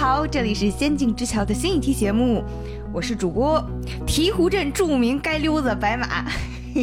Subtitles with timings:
[0.00, 2.42] 好，这里是《仙境之桥》的新一期节目，
[2.90, 3.62] 我是主播
[4.06, 6.24] 鹈鹕镇著名街溜子白马。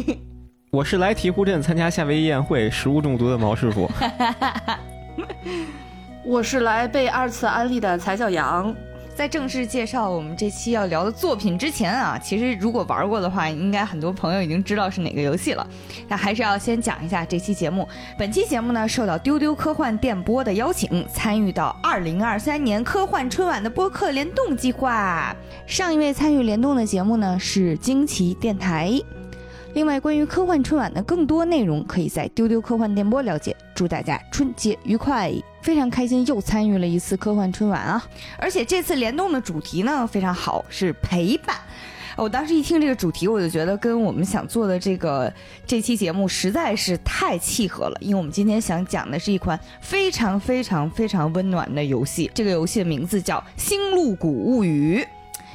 [0.70, 3.90] 我是来鹈鹕镇参加夏威夷宴会食物中毒的毛师傅。
[6.24, 8.72] 我是来被二次安利的才小杨。
[9.18, 15.68] 在正式介绍我们这期要聊的作品之前啊，其实如果玩过的话，应该很多朋友已经知道是哪个游戏了。
[16.08, 17.90] 那还是要先讲一下这期节目。
[18.16, 25.36] 本期节目呢，受到丢丢科幻电波的邀请，参与到2023年科幻春晚的播客联动计划。
[25.66, 28.94] 上一位参与联动的节目呢是惊奇电台。
[29.74, 33.58] 另外，关于科幻春晚的更多内容，可以在丢丢科幻电波了解。
[33.74, 35.32] 祝大家春节愉快！
[35.68, 38.02] 非常开心又参与了一次科幻春晚啊！
[38.40, 41.58] 而且这次联动的主题呢非常好，是陪伴。
[42.16, 45.32] 我当时一听这个主题，我就觉得跟我们想做的这个
[45.66, 47.98] 这期节目实在是太契合了。
[48.00, 55.02] 因为我们今天想讲的是一款非常非常非常温暖的游戏，这个游戏的名字叫《星露谷物语》。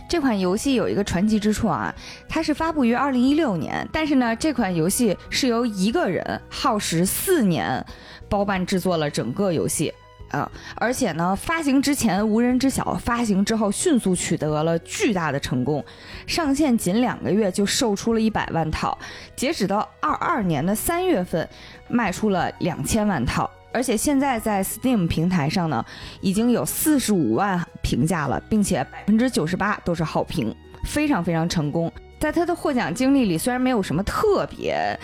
[0.06, 1.94] 这款游戏有一个传奇之处啊，
[2.28, 7.82] 它是发布于二零一六年，但是呢，这款游戏是由一个人耗时四年
[8.28, 9.90] 包办制作了整个游戏，
[10.32, 15.84] 啊而且呢，发行之前无人知晓，发行之后迅速取得了巨大的成功，
[16.26, 18.98] 上线仅两个月就售出了一百万套，
[19.36, 21.48] 截止到二二年的三月份，
[21.88, 23.48] 卖出了两千万套。
[23.74, 25.82] 而且现在在 Steam 平台上呢，
[26.20, 31.90] 已经有四十五万评价了，并且百分之九十八都是好评，非常非常成功。
[32.22, 34.96] 在他的获奖经历里，虽然没有什么特别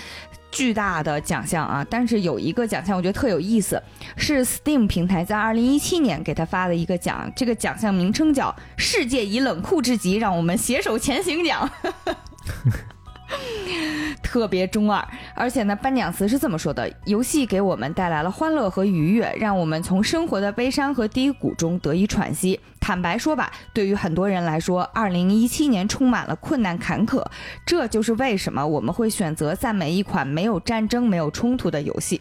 [0.52, 3.82] 巨大的奖项啊，但是有一个奖项我觉得特有意思，
[4.16, 11.68] 是 Steam 平台在二零一七年给他发的一个奖，这个奖项名称叫“世界以冷酷至极，让我们携手前行”奖。
[14.22, 15.02] 特别中二，
[15.34, 22.58] 而且呢，颁奖词是这么说的：游戏给我们带来了欢乐和愉悦，让我们从生活的悲伤和低谷中得以喘息。
[22.80, 27.24] 坦白说吧，对于很多人来说，二零一七年充满了困难坎坷，
[27.64, 32.20] 这就是为什么我们会选择赞美一款没有战争、没有冲突的游戏。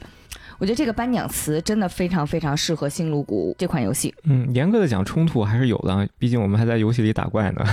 [0.60, 4.16] 我觉得这个颁奖词真的非常非常适合《星露谷》这款游戏。
[4.24, 7.64] 嗯，严格的讲，冲突还是有的，毕竟我们还在游戏里打怪呢。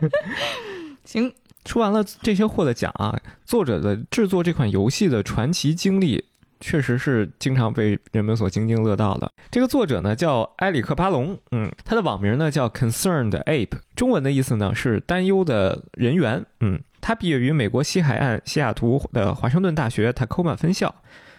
[1.04, 1.32] 行。
[1.64, 6.24] 说完了这些获的奖啊，作者的制作这款游戏的传奇经历，
[6.60, 9.30] 确实是经常被人们所津津乐道的。
[9.50, 20.94] 这个作者呢叫埃里克巴隆，嗯，他的网名呢叫 Concerned Ape，中文的意思呢是担忧的人员，嗯，他毕业于美国西海岸西雅图的华盛顿大学 Tacoma 分校，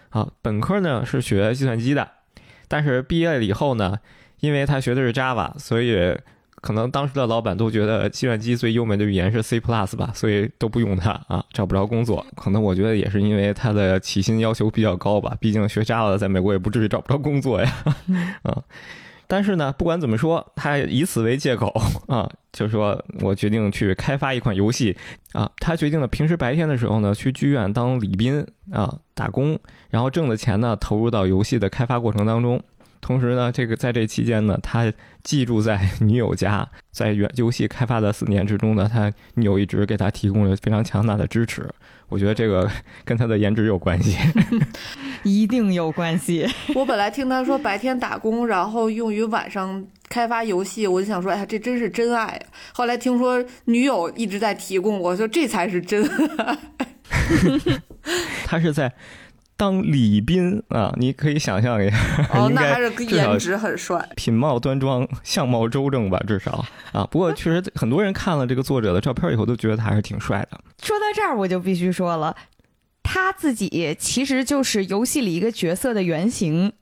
[0.08, 2.10] 啊，本科呢是学计算机的，
[2.66, 3.98] 但是毕业了以后呢，
[4.40, 6.16] 因为他学的是 Java，所以。
[6.64, 12.24] 可能当时的老板都觉得计算机最优美的语言是 C plus 吧，所以都不用它啊，找不着工作。
[12.34, 17.70] 可能我觉得也是因为他的起薪要求比较高吧，毕竟学 Java 的在美国也不至于找不着工作呀。
[18.44, 18.62] 啊，
[19.26, 21.70] 但是呢，不管怎么说，他以此为借口
[22.08, 24.96] 啊，就说我决定去开发一款游戏
[25.34, 25.50] 啊。
[25.58, 28.42] 他决定了平时白天的时候呢，去剧院当礼宾
[28.72, 29.58] 啊打工，
[29.90, 32.58] 然后挣的钱呢投入到游戏的开发过程当中。
[33.04, 34.90] 同时呢，这个在这期间呢，他
[35.22, 41.68] 寄住在女友家，在原游戏开发的四年之中呢，他女友一直给他提供了非常强大的支持。
[42.08, 42.66] 我觉得这个
[43.04, 44.16] 跟他的颜值有关系，
[45.22, 46.48] 一定有关系。
[46.74, 52.40] 我本来听他说白天打工，然后用于晚上开发游戏，我就想说，哎呀，这真是真爱。
[52.72, 56.02] 后来听说女友一直在提供，我说这才是真
[56.38, 56.58] 爱。
[58.46, 58.90] 他是在。
[59.56, 61.96] 当礼宾啊，你可以想象一下，
[62.34, 67.06] 哦， 那还是颜值很帅，品貌端庄，相貌周正吧，至少啊。
[67.10, 70.58] 不过确实很多人看了这个作者的照片以后，都觉得他还是挺帅的。
[70.82, 72.34] 说到这儿，我就必须说了，
[73.02, 76.72] 他自己其实就是游戏里一个角色的原型。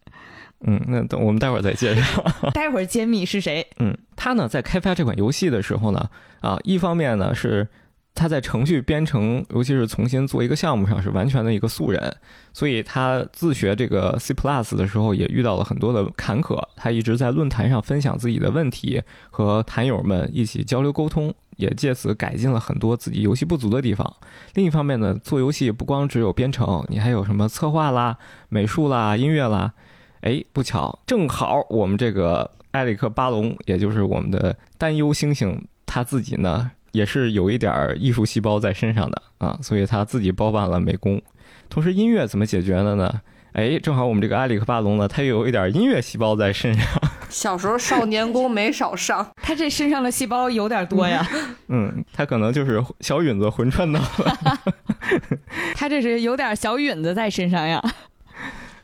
[0.65, 3.66] 嗯，那等我们待会儿再介绍， 待会儿揭秘是谁。
[3.81, 6.09] 嗯，他呢在开发这款游戏的时候呢，
[6.41, 7.69] 啊，一方面呢是。
[8.15, 12.15] 他在程序编程，尤其是重新做一个项目上，是完全的一个素人，
[12.53, 16.63] 所以他自学这个 C Plus 的时候，也遇到了很多的坎坷。
[16.77, 24.15] 他一直在论坛上分享自己的问题，和坛友们一起交流沟通，也借此改进了很多自己游戏不足的地方。
[24.54, 28.19] 另一方面呢，做游戏不光只有编程，你还有什么策划啦、
[28.51, 29.72] 美术啦、音乐啦。
[30.21, 36.71] 哎，不巧，正好我们这个埃里克巴隆，也就是我们的担忧星星，他自己呢。
[36.92, 41.21] 也是有一点艺术细胞在身上的啊，所以他自己包办了美工。
[41.68, 43.21] 同时，音乐怎么解决的呢？
[43.53, 46.86] 哎，正好我们这个埃里克巴隆呢，他又有一点音乐细胞在身上。
[47.28, 51.27] 小时候少年宫没少上，他这身上的细胞有点多呀。
[51.68, 54.59] 嗯，他可能就是小允子魂穿到了。
[55.77, 57.83] 他这是有点小允子在身上呀。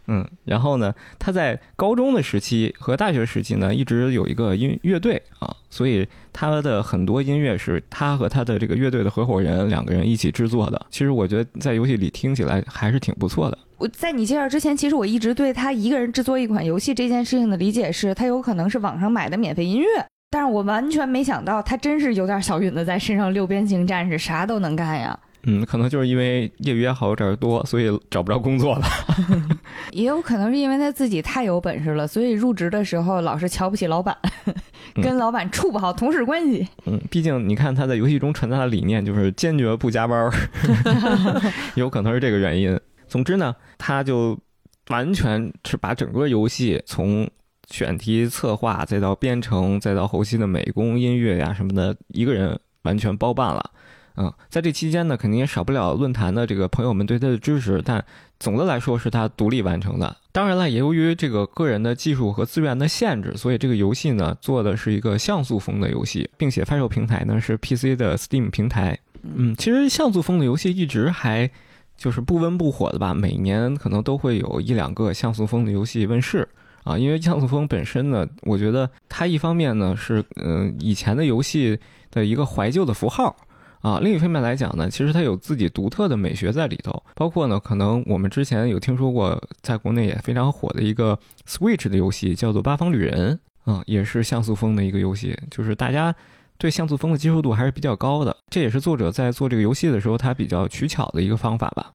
[0.08, 10.86] 嗯，然后呢，他在高中的时期和大学时期呢，一直有一个音乐队啊，所以他的很多音乐是他和他的这个乐队的合伙人两个人一起制作的。
[10.90, 13.58] 其实我觉得在游戏里听起来还是挺不错的。
[13.76, 19.86] 我在你介绍之前，其实我一直对他一个人制作一款游戏这件事情的理解是，他有可能是网上买的免费音乐，
[20.30, 25.16] 但是我完全没想到他真是有点小允子在身上六边形战士，啥都能干呀。
[25.44, 28.86] 嗯，可能就是因为业余爱好有点多，所以找不着工作了。
[29.92, 34.16] 也有可能是因为他自己太有本事了，所以入职的时候老是瞧不起老板，
[35.02, 36.66] 跟老板处不好同事关系。
[36.86, 40.30] 嗯，毕竟你看他在游戏中传达的理念就是坚决不加班，
[41.76, 42.78] 有可能是这个原因。
[43.06, 44.38] 总之呢，他就
[44.88, 47.28] 完全是把整个游戏从
[47.70, 53.70] 选题策划，再到编程，再到后期的美工、音乐呀什么的，一个人完全包办了。
[54.20, 58.04] 嗯，在这期间呢，肯定也少不了论坛的这个朋友们对他的支持，但
[58.40, 60.16] 总的来说是他独立完成的。
[60.32, 68.98] 当然了，也由于这个个人的技术和资源的限制，所以这个游戏呢做的是一个像素风的游戏，并且发售平台呢是 PC 的 Steam 平台。
[69.22, 71.48] 嗯，其实像素风的游戏一直还
[71.96, 76.48] 就是不温不火的吧，每年可能都会有一两个像素风的游戏问世
[76.82, 76.98] 啊。
[76.98, 81.78] 因为像素风本身呢，我觉得它一方面呢是嗯以前的游戏
[82.10, 83.36] 的一个怀旧的符号。
[83.80, 93.38] 啊，另一方面来讲呢，其实它有自己独特的美学在里头，包括呢，可能我们之前有听说过，在国内也非常火的一个 Switch 的游戏，叫做《八方旅人》
[93.72, 96.14] 啊，也是像素风的一个游戏，就是大家
[96.58, 101.92] 对像素风的接受度还是比较高的，这也是作者在做这个游戏的时候他比较取巧的一个方法吧。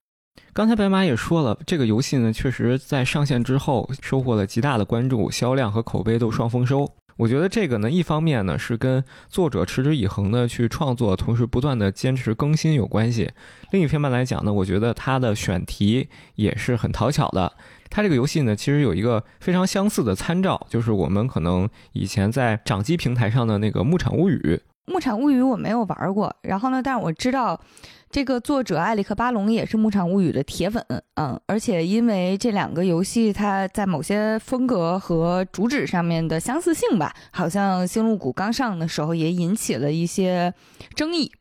[0.54, 6.90] 刚才白马也说了，这个游戏呢，确实在上线之后收获了极大的关注，销量和口碑都双丰收。
[7.18, 13.28] 我觉得这个呢，一方面呢是跟作者持之以恒的去创作，同时不断的坚持更新有关系；
[13.72, 17.54] 另一方面来讲呢，我觉得它的选题也是很讨巧的。
[17.90, 24.38] 它这个游戏呢，其实有一个非常相似的参照，就是我们可能以前在掌机平台上的那个《牧场物语》。
[24.92, 27.60] 《牧场物语》我没有玩过，然后呢，但是我知道。
[28.14, 40.54] 这个作者艾里克巴隆也是《牧场物语》的铁粉，嗯，而且因为这两个游戏，它在某些风格和主旨上面的相似性吧，好像《星露谷》刚上的时候也引起了一些
[40.94, 41.32] 争议。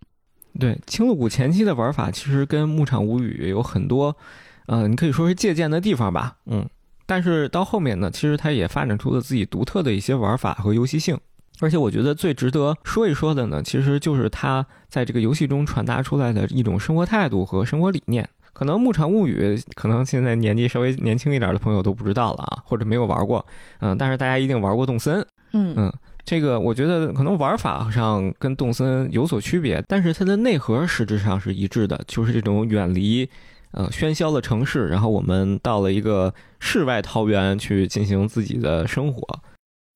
[0.58, 4.16] 对，《青露谷》前期的玩法其实跟《牧场物语》有很多，
[4.64, 6.66] 呃，你可以说是借鉴的地方吧，嗯，
[7.04, 11.20] 但是到后面呢，其实它也发展出了自己独特的一些玩法和游戏性。
[11.62, 18.28] 而且我觉得最值得说一说的呢，其实就是他在这个游戏中传达出来的一种生活态度和生活理念。
[18.52, 23.46] 可能《牧场物语》可能现在年纪稍微年轻一点的朋友都不知道了啊，或者没有玩过，
[23.78, 25.92] 嗯，但是大家一定玩过动森，嗯嗯，
[26.24, 33.26] 这个我觉得可能玩法上跟动森有所区别，但是它的内核实质上是一致的，就是这种远离
[33.70, 39.40] 呃喧嚣的城市，然后我们到了一个世外桃源去进行自己的生活。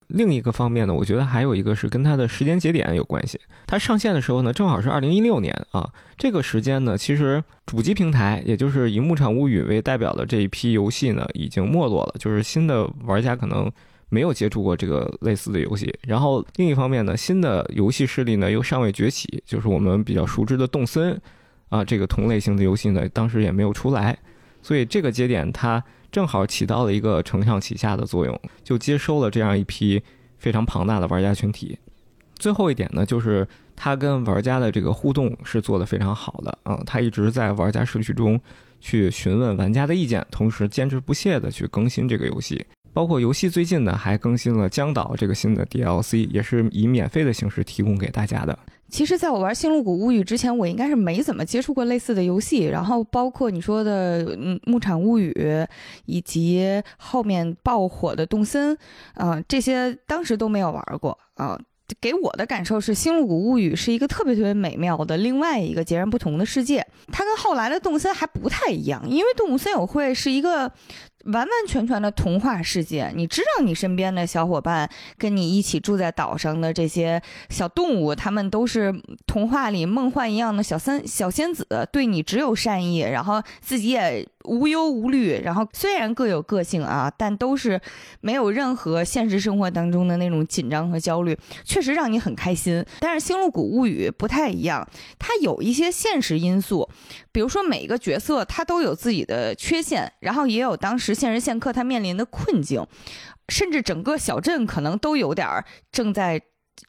[0.08, 3.40] 另一个方面呢，我觉得还有一个是跟它的时间节点有关系。
[3.66, 5.92] 它上线的时候呢，正好是二零一六年啊。
[6.16, 13.70] 这个时间呢，其实主机平台，也就是以《牧场物语》为代表的这一批游戏呢，已经没落了，就是新的玩家可能
[14.08, 15.92] 没有接触过这个类似的游戏。
[16.02, 21.20] 然后另一方面呢，新的游戏势力呢又尚未崛起，就是我们比较熟知的动森
[21.68, 24.16] 啊，这个同类型的游戏呢，当时也没有出来。
[24.62, 25.82] 所以这个节点它。
[26.16, 30.02] 正好起到了一个承上启下的作用，就接收了这样一批
[30.38, 31.78] 非常庞大的玩家群体。
[32.36, 33.46] 最后一点呢，就是
[33.76, 38.40] 他跟玩家的这个互动是做得非常好的啊，他一直在玩家社区中
[38.80, 42.64] 去询问玩家的意见，同时坚持不懈地去更新这个游戏。
[42.94, 48.58] 包括游戏最近呢还更新了江岛这个新的 DLC，也是以免费的形式提供给大家的。
[48.88, 52.64] 其实，在我玩《星露谷物语》之前，我应该是没怎么接触过类似的游戏。
[52.64, 55.32] 然后，包括你说的《嗯牧场物语》，
[56.04, 58.76] 以及后面爆火的《动森》，
[59.14, 61.58] 啊，这些当时都没有玩过啊。
[62.00, 66.84] 给我的感受是，《星露谷物语》是一个特别特别美妙的另外一个截然不同的世界。
[67.12, 70.72] 它跟后来的《动森》还不太一样，因为《动物森友会》是一个。
[71.26, 78.94] 完完全全的童话世界，你知道你身边的小伙伴跟你一起住在岛上的这些小动物，他们都是
[79.26, 87.80] 童话里梦幻一样的小三小仙子，对你只有善意，然后自己也无忧无虑，然后虽然各有个性啊，但都是
[88.20, 92.84] 没有任何现实生活当中的那种紧张和焦虑，确实让你很开心。
[93.00, 96.88] 但是《星露谷物语》不太一样，它有一些现实因素，
[97.32, 101.15] 比如说每一个角色他都有自己的缺陷，然后也有当时。
[101.16, 102.86] 现人现客他面临的困境，
[103.48, 106.40] 甚至整个小镇可能都有点正在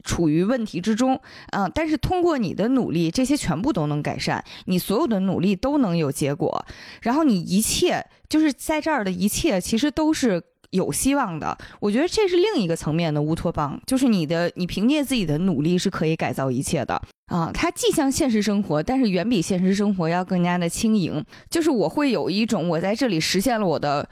[0.04, 1.20] 处于问题之中，
[1.52, 6.66] 嗯、但是通过你的努力，这些全部都能改善，你所有的努力都能有结果，
[7.02, 10.44] 然后你一切就是在这儿的一切，其实都是。
[10.72, 17.50] 有希望的，我觉得这是另一个层面的乌托邦，就是你的，你凭借自己的努力是可以改造一切的啊！
[17.54, 21.24] 它既像现实生活，但是远比现实生活要更加的轻盈。
[21.50, 24.10] 就是我会有一种我在这里实现了我的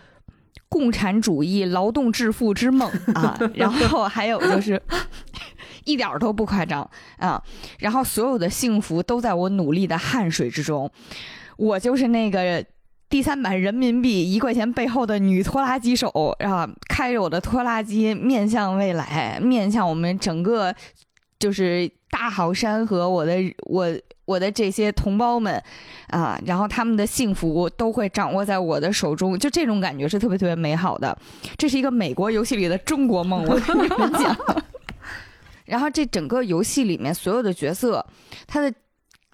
[0.69, 4.81] 共产主义劳动致富之梦 啊，然后还有就是
[5.83, 7.43] 一点儿都不夸张啊，
[7.79, 10.89] 然后所有的幸福都在我努力的汗水之中，
[11.57, 12.65] 我就是那个。
[13.15, 20.75] 第三版人民币一块钱背后的女拖拉机手啊，开着我的拖拉机面向未来，面向我们整个
[21.39, 23.87] 就是大好山河，我的我
[24.25, 25.63] 我的这些同胞们
[26.09, 31.17] 啊，然后他们的幸福都会掌握在我的手中，就这种感觉是特别特别美好的。
[31.57, 34.37] 这是一个美国游戏里的中国梦，我跟你们讲。
[35.63, 38.05] 然后这整个游戏里面所有的角色，
[38.45, 38.73] 他的。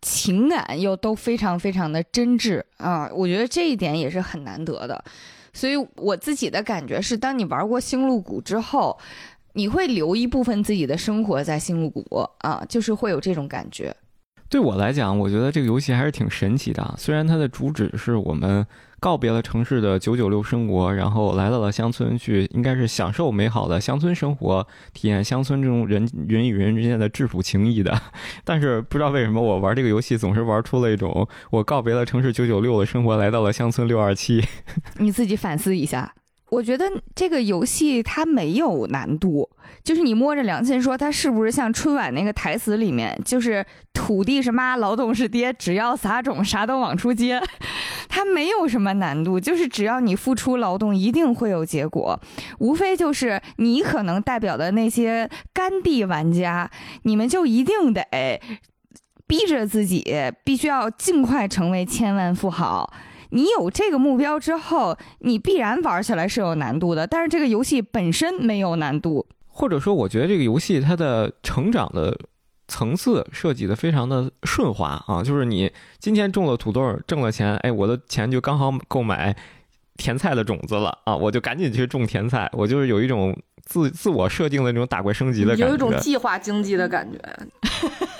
[0.01, 5.03] 情感又都非常非常的真挚啊，我觉得这一点也是很难得的。
[5.53, 8.97] 所以我自己的感觉是，当你玩过星露谷之后，
[9.53, 12.03] 你会留一部分自己的生活在星露谷
[12.39, 13.95] 啊，就是会有这种感觉。
[14.49, 16.95] 对我来讲，我觉得这个游戏还是挺神奇的。
[16.97, 18.65] 虽然它的主旨是我们
[19.01, 27.99] 告别了城市的九九六生活，然后来到了乡村去，应该是享受美好的乡村生活，体验乡村这种人人与人之间的质朴情谊的。
[28.45, 34.45] 但是不知道为什么，我玩这个游戏总是玩出了一种我告别了城市九九六的生活，来到了乡村六二七。
[34.99, 36.13] 你自己反思一下。
[36.51, 39.49] 我觉得这个游戏它没有难度，
[39.85, 47.41] 就是你摸着良心说，它是不是像春晚那个台词里面，就是土地是妈，劳动是爹，只要撒种，啥都往出接。
[48.09, 52.19] 它没有什么难度，就是只要你付出劳动，一定会有结果。
[52.59, 56.69] 无非就是你可能代表的那些甘地玩家，
[57.03, 58.03] 你们就一定得
[59.25, 60.05] 逼着自己，
[60.43, 62.91] 必须要尽快成为千万富豪。
[63.31, 67.07] 你有这个目标之后，你必然玩起来是有难度的。
[67.07, 72.17] 但是这个游戏本身没有难度，或者说，我觉得这个游戏它的成长的
[72.67, 79.35] 层次设计的非常的顺滑啊，就是你今天种了土豆，挣了钱，哎，我的钱就刚好购买
[79.95, 87.17] 甜菜的种子了啊，我就赶紧去种甜菜，我就是有一种自自我设定的那种打怪升级的感觉，有一种计划经济的感觉。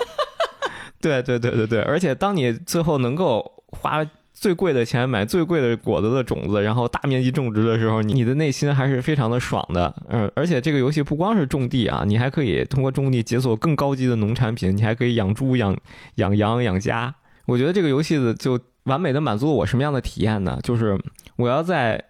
[1.00, 4.02] 对对对对对，而且当你最后能够花。
[4.42, 9.94] 最贵的钱买最贵的果子的种子，然后大面积种植的时候，你你的内心还是非常的爽的。
[10.08, 15.76] 嗯，而且这个游戏不光是种地啊，你还可以通过种地解锁更高级的农产品，你还可以养猪、养
[16.16, 17.14] 养羊、养家。
[17.46, 20.58] 我觉得这个游戏的就完美的满足了我什么样的体验呢？
[20.64, 20.98] 就是
[21.36, 22.04] 我要在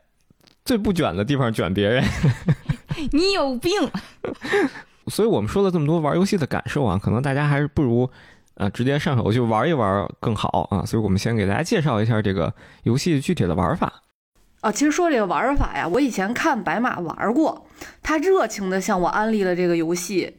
[0.65, 2.03] 最不卷的地方卷别人。
[3.13, 3.71] 你有病。
[5.09, 8.09] 所以我们说了这么多玩游戏的感受啊，可能大家还是不如。
[8.55, 10.85] 啊，直接上手就玩一玩更好啊！
[10.85, 14.03] 所以我们先给大家介绍一下这个游戏具体的玩法。
[14.61, 17.67] 啊，其实说这个玩法呀，我以前看白马玩过，
[18.03, 20.37] 他热情的向我安利了这个游戏。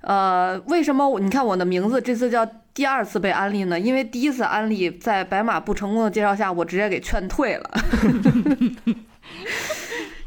[0.00, 3.78] 呃，为什么你看我的名字这次叫第二次被安利呢？
[3.78, 7.70] 因为第一次安利在白马不成功的介绍下，我直接给劝退了，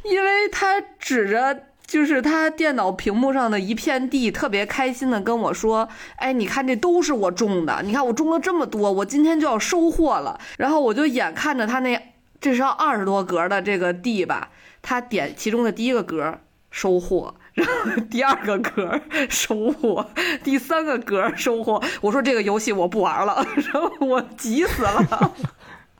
[0.03, 1.63] 因为他指着。
[1.89, 11.99] 就是他电脑屏幕上的一片地，特别开心的跟我说：“哎，你看这都是我种的，你看我种了这么多，我今天就要收获了。”然后我就眼看着他那
[12.39, 14.51] 至少二十多格的这个地吧，
[14.83, 16.37] 他点其中的第一个格
[16.69, 17.73] 收获，然后
[18.11, 20.05] 第二个格收获，
[20.43, 21.81] 第三个格收获。
[22.01, 25.33] 我说这个游戏我不玩了，然后我急死了，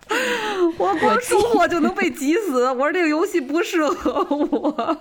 [0.78, 2.72] 我光收获就能被急死。
[2.74, 4.98] 我说这个游戏不适合我。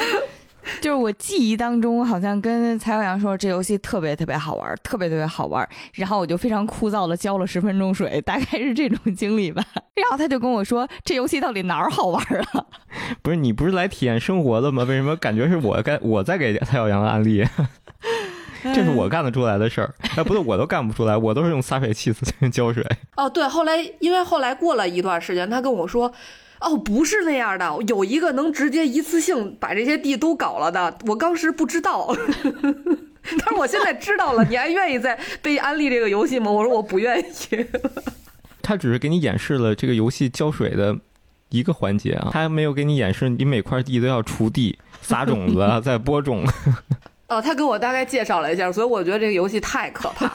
[0.80, 5.66] 就是我记忆当中，好像跟蔡小阳说这游戏特别特别好玩，特别特别好玩。
[5.94, 9.64] 然后我就非常枯燥的浇了十分钟水，大概是这种经历吧。
[9.94, 12.64] 然后他就跟我说，这游戏到底哪儿好玩啊？
[13.22, 14.84] 不是你不是来体验生活的吗？
[14.84, 17.44] 为什么感觉是我该我在给蔡小阳案例？
[18.62, 19.94] 这是我干得出来的事儿？
[20.16, 22.12] 哎，不对，我都干不出来，我都是用洒水器
[22.52, 22.86] 浇水。
[23.16, 26.12] 哦，对，后来因为后来过了一段时间，他跟我说。
[26.60, 32.14] 哦，不是那样的，有一个能直接一次性把这些地都搞了的，我当时不知道，
[33.22, 34.44] 但是我现在知道了。
[34.48, 36.50] 你还愿意再被安利这个游戏吗？
[36.50, 37.66] 我说我不愿意。
[38.62, 40.96] 他只是给你演示了这个游戏浇水的
[41.48, 46.46] 一个环节啊，他没有给你演示你每块地都要锄地、撒种子、再播种。
[47.28, 50.30] 哦，他给我大概介绍了一下，所以我觉得这个游戏太可怕。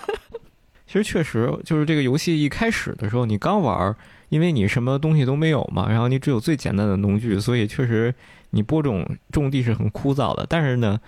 [0.88, 3.96] 其实确实，就是这个游戏一开始的时候，你刚玩。
[4.30, 8.14] 因为你什么东西都没有嘛，然后你只有最简单的农具，所以确实
[8.52, 10.46] 你播种种地是很枯燥的。
[10.50, 11.00] 但是呢，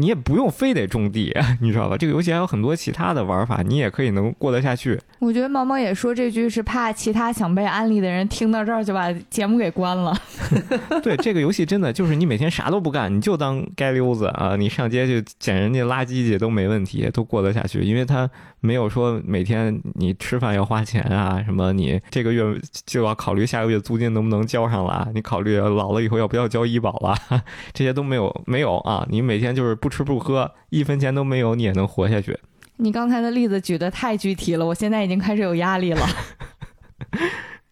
[0.00, 1.30] 你也不用非得种地，
[1.60, 1.96] 你知道吧？
[1.98, 4.98] 这个游戏还有很多其他的玩法，你也可以能过得下去。
[5.18, 10.16] 我觉得毛毛也说这句是怕其他想被安利的人听到这儿就把节目给关了。
[11.04, 18.28] 对，这个游戏真的就是你每天啥都不干，你就当街溜子啊，你上街去捡人家垃圾去都没问题，都过得下去，因为它
[18.60, 22.42] 没有说每天你吃饭要花钱啊，什么你这个月
[22.86, 27.14] 就要考虑下个月租金能不能交上了，你考虑老了以后要不要交医保了，
[27.74, 32.38] 这些都没有没有啊，你每天就是不吃不喝，一分钱都没有，你也能活下去。
[32.76, 36.06] 你刚才的例子举得太具体了，我现在已经开始有压力了。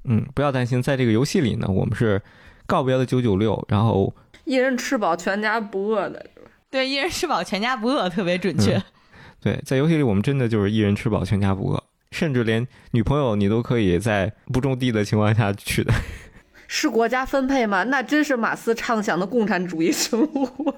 [0.05, 2.21] 嗯，不要担心，在这个游戏里呢，我们是
[2.67, 4.13] 告别了九九六，然后
[4.45, 6.27] 一人吃饱全家不饿的。
[6.71, 8.83] 对，一人吃饱全家不饿，特别准确。
[9.41, 15.93] 对，在游戏里我们真的就是一人吃饱全家不饿，甚至连女朋友你都可以在不种地的情况下娶的。
[16.69, 17.85] 是国家分配吗？
[17.85, 20.75] 那真是马斯畅想的共产主义生活。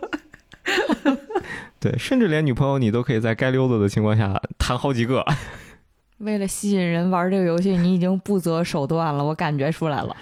[1.80, 5.24] 对，甚至连女朋友你都可以在街溜子的情况下谈好几个。
[6.18, 10.14] 为了吸引人玩这个游戏，你已经不择手段了，我感觉出来了。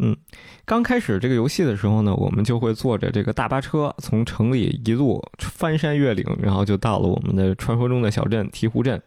[0.00, 0.16] 嗯，
[0.64, 9.00] 刚开始这个游戏的时候呢，我们就会坐着这个大巴车从城里一路翻山越岭，然后就到了我们的传说中的小镇醍醐镇。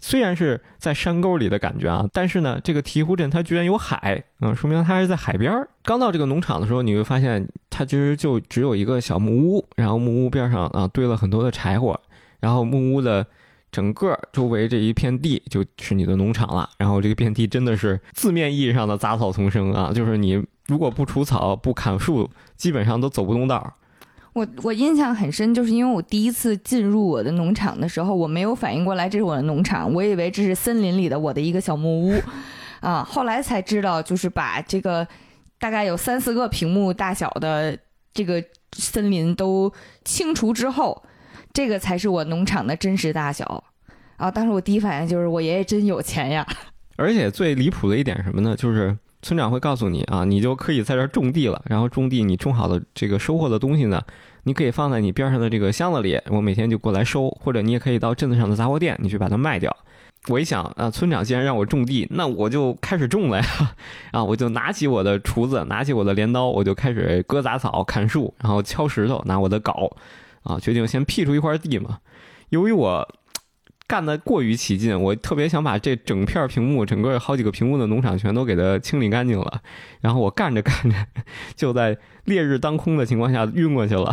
[0.00, 5.68] 虽然是在山沟里的感觉啊，但是呢，这个醍醐镇它居然有海，嗯，说明它是在海边儿。
[5.82, 11.98] 刚到这个农场的时候，你会发现它其实就只有一个小木屋，然后木屋边上啊堆了很多的柴火，
[12.40, 13.26] 然后木屋的
[13.72, 16.68] 整个周围这一片地就是你的农场了。
[16.78, 23.72] 然后这个片地真的是字面意义上的杂草丛生啊，就是你如果不除草不砍树，基本上都走不动道儿。
[24.36, 32.22] 我我印象很深，就是因为我第一次进入我的农场的时候，我没有反应过来这是我的农场，我以为这是森林里的我的一个小木屋，
[32.80, 35.08] 啊，后来才知道，就是把这个
[35.58, 37.78] 大概有三四个屏幕大小的
[38.12, 39.72] 这个森林都
[40.04, 41.02] 清除之后，
[41.54, 43.64] 这个才是我农场的真实大小。
[44.18, 46.46] 啊，当时我第一反应就是我爷爷真有钱呀。
[46.96, 48.54] 而且最离谱的一点什么呢？
[48.54, 51.62] 就是村长会告诉你啊，你就可以在这儿种地了。
[51.66, 54.02] 然后种地，你种好的这个收获的东西呢，
[54.44, 57.28] 你可以放在你边上的这个箱子里，我每天就过来收。
[57.40, 59.74] 或者你也可以到镇子上的杂货店，你去把它卖掉。
[60.28, 63.44] 我一想啊，村长既然让我种地，那我就开始种了呀。
[64.12, 69.90] 啊，我就拿起我的锄子，拿起我的镰刀，我就开始割杂草、砍树，然后敲石头，拿我的镐，
[70.42, 71.98] 啊，决定先辟出一块地嘛。
[72.50, 73.08] 由于我
[73.88, 79.62] 干得过于起劲，我特别想把这整片屏幕、整个好几个屏幕的农场全都给它清理干净了。
[80.00, 80.96] 然后我干着干着，
[81.54, 84.12] 就在烈日当空的情况下晕过去了。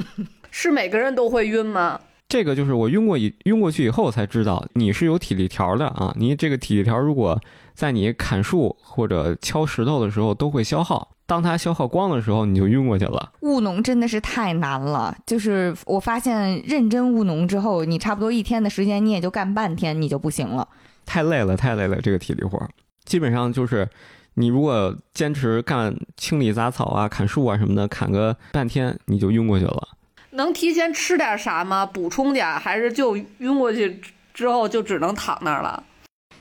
[0.50, 2.00] 是每个人都会晕吗？
[2.28, 6.12] 这个就是我晕过以晕过去以后才知道，你是有体力条的啊。
[6.18, 7.40] 你这个体力条如果
[7.76, 13.32] 在你砍树或者敲石头的时候都会消耗，当它消耗光的时候，你就晕过去了。
[13.42, 20.66] 务农真的是太难了，就是我发现认真务农之后，你差不多一天的时间，你也就干半天，你就不行了。
[21.04, 22.70] 太累了，太累了，这个体力活儿，
[23.04, 23.86] 基本上就是
[24.34, 29.88] 你如果坚持干清理杂草啊、砍树啊什么的，砍个半天你就晕过去了。
[30.30, 31.84] 能提前吃点啥吗？
[31.84, 34.00] 补充点，还是就晕过去
[34.32, 35.82] 之后就只能躺那儿了？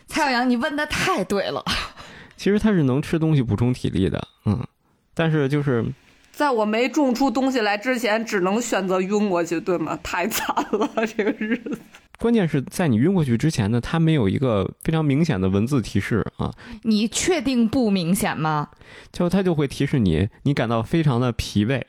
[0.07, 1.63] 蔡小阳，你问的太对了。
[2.37, 4.65] 其实它是能吃东西补充体力的，嗯，
[5.13, 5.85] 但是就是
[6.31, 9.97] 在我没种出东西来之前，只能选择晕过去，对吗？
[10.03, 11.79] 太惨了，这个日子。
[12.19, 18.69] 关键是在你晕过去之前呢，它没有一个非常明显的文字提示啊，你确定不明显吗？
[19.11, 21.81] 就它就会提示你，你感到非常的疲惫。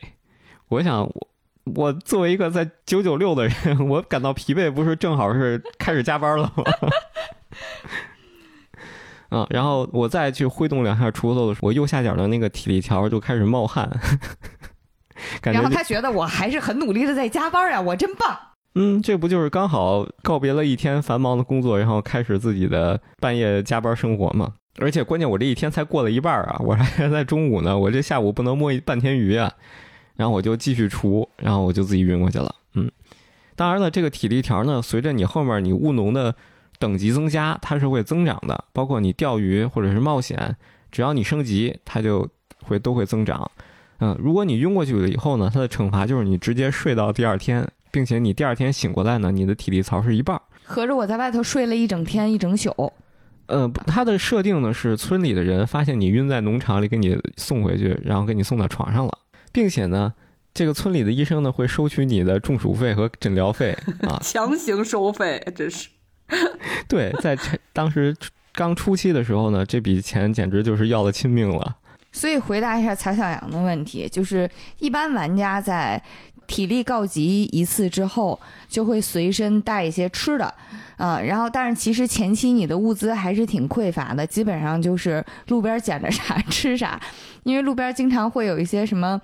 [0.69, 1.29] 我想我。
[1.75, 3.57] 我作为一个在九九六的人，
[3.91, 6.63] 我感到疲惫，不是正好是开始加班了吗？
[9.29, 13.89] 啊， 然后我再去挥动两下锄头的时候，我右下角的那个体力条就开始冒汗。
[15.41, 18.37] 感觉然后他觉得我还是很努力的在加班呀，我真棒。
[18.75, 24.53] 嗯，这不就是刚好告别了一天繁忙的工作，然后开始自己的半夜加班生活吗？
[24.79, 29.51] 而且关键我这一天才过了一半啊，我还在中午呢，我这下午不能摸一半天鱼啊。
[30.17, 32.55] 然后我就继续除，然后我就自己晕过去了。
[32.75, 32.91] 嗯，
[33.55, 36.35] 当然了，这个体力条呢，随着你后面你务农的
[36.79, 38.65] 等级增加，它是会增长的。
[38.73, 40.57] 包括你钓鱼或者是冒险，
[40.91, 42.29] 只要你升级，它就
[42.63, 43.51] 会都会增长。
[43.99, 50.41] 嗯，如果你晕过去了以后呢，它的惩罚就是你直接睡到第二天，并且你第二天醒过来呢，你的体力槽是一半。
[50.65, 52.93] 合着我在外头睡了一整天一整宿。
[53.47, 59.19] 呃，它的设定呢是村里的人发现你晕在农场里，给你送回去，然后给你送到床上了。
[59.53, 60.13] 并且呢，
[60.53, 65.89] 这个村里的医生呢会收取你的中暑费和诊疗费啊，强行收费，真是。
[66.89, 67.37] 对，在
[67.73, 68.15] 当时
[68.53, 71.77] 刚初期的时候呢，这笔钱简直就是要了亲命了。
[72.13, 76.03] 所以回答一下曹小阳的问题，就是一般玩家在
[76.47, 80.53] 体力告急一次之后，就会随身带一些吃的，
[80.97, 87.01] 啊、然后但是其实前期你的物资还是挺匮乏的，基本上就是路边捡着啥 吃啥，
[87.43, 89.21] 因为路边经常会有一些什么，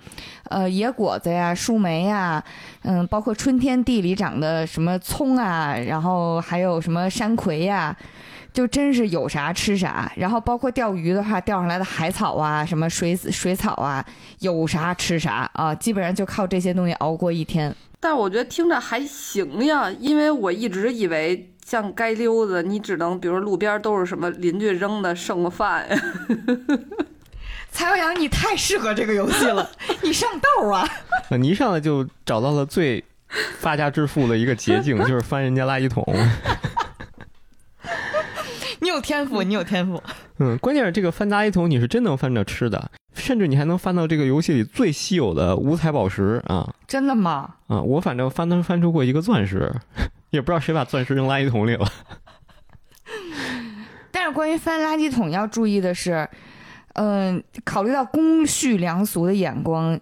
[0.49, 2.43] 呃，野果子呀、树莓呀，
[2.83, 7.95] 嗯，包括春天地里长的什么葱啊，然后还有什么山葵呀。
[8.53, 14.05] 就真是有啥吃啥，然后包括钓鱼的话，钓上来的海草啊，什么水水草啊，
[14.39, 17.75] 有啥吃啥啊，基本上就靠这些东西熬过一天。
[17.99, 25.97] 但是我觉得听着还行呀，因为我一直以为像街溜子，你只能比如路边都是什么邻居扔的剩饭呀。
[27.71, 29.67] 蔡阳阳，你太适合这个游戏了，
[30.03, 30.87] 你上道啊！
[31.39, 33.03] 你一上来就找到了最
[33.57, 36.05] 发家致富的一个捷径， 就是翻人家垃圾桶。
[38.93, 39.99] 你有天赋，你有天赋。
[40.37, 47.55] 嗯，关键是这个翻垃圾桶，你是真能翻着吃的，甚至你还能翻到这个游戏里最稀有的五彩宝石啊真的吗？
[47.65, 47.81] 啊！
[47.81, 49.73] 我反正翻能翻出过一个钻石，
[50.29, 51.87] 也不知道谁把钻石扔垃圾桶里了。
[54.11, 56.29] 但是关于翻垃圾桶要注意的是，
[56.93, 59.99] 嗯、考虑到公序良俗的眼光，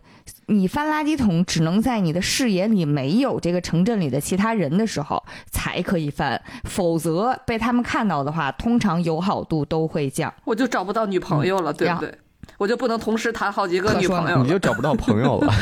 [0.51, 10.33] 你翻垃圾桶只能在你的视野里没有这个城镇里的其他人的时候才可以翻，否则被他们看到的话，通常友好度都会降。
[10.43, 12.13] 我就找不到女朋友了，对不对？
[12.57, 14.43] 我就不能同时谈好几个女朋友。
[14.43, 15.53] 你就找不到朋友了。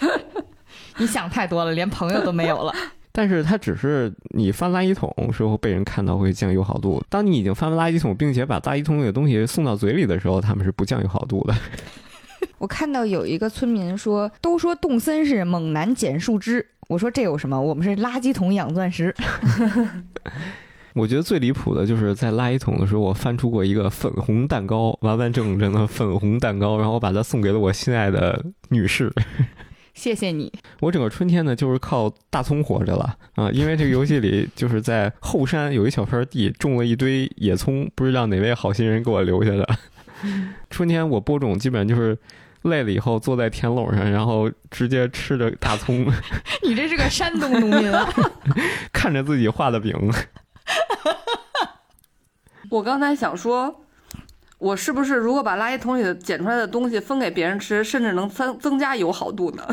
[0.96, 2.72] 你想太多了，连朋友都没有了。
[3.12, 7.02] 但是它只是你翻垃圾桶时候被人看到会降友好度。
[7.10, 11.54] 当你已经翻完垃圾桶，并且把垃圾桶里的东西送到嘴里的时候，他们是不降友好度的。
[12.58, 17.60] 我看到有一个村民说，都说动森是猛男捡树枝，我说这有什么？
[17.60, 19.14] 我们是垃圾桶养钻石。
[20.94, 29.12] 我觉得最离谱的就是在垃圾桶的时候，我翻出过一个粉红蛋糕，完完整整的粉红蛋糕，然后我把它送给了我心爱的女士。
[29.94, 30.52] 谢谢你。
[30.80, 33.50] 我整个春天呢，就是靠大葱活着了啊！
[33.50, 39.68] 因为这个游戏里就是在后山有一小片地种了一堆野葱，不知道哪位好心人给我留下的。
[40.70, 42.16] 春天我播种基本上就是
[42.62, 46.04] 累了以后坐在田垄上，然后直接吃着大葱，
[46.62, 48.08] 你这是个山东农民啊！
[48.92, 49.94] 看着自己画的饼。
[52.70, 53.84] 我刚才想说，
[54.58, 59.66] 我是不是如果把垃圾桶里的捡出来的东西分给别人吃，甚至能增增加友好度呢？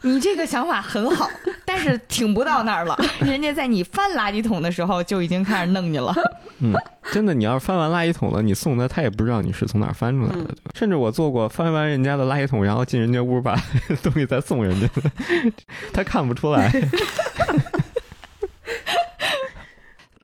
[0.02, 1.28] 你这个想法很好，
[1.64, 2.96] 但是挺不到那儿了。
[3.20, 6.14] 人家在你翻垃圾桶的时候就已经开始弄你了。
[6.60, 6.72] 嗯，
[7.12, 10.54] 真的，你要是翻完垃圾桶了，你送他，他也不知道你是从哪儿翻出来的。
[10.74, 13.56] 甚至我做过翻完人家的垃圾桶，然后进人家屋把
[14.02, 15.10] 东西再送人家的，
[15.92, 16.72] 他看不出来。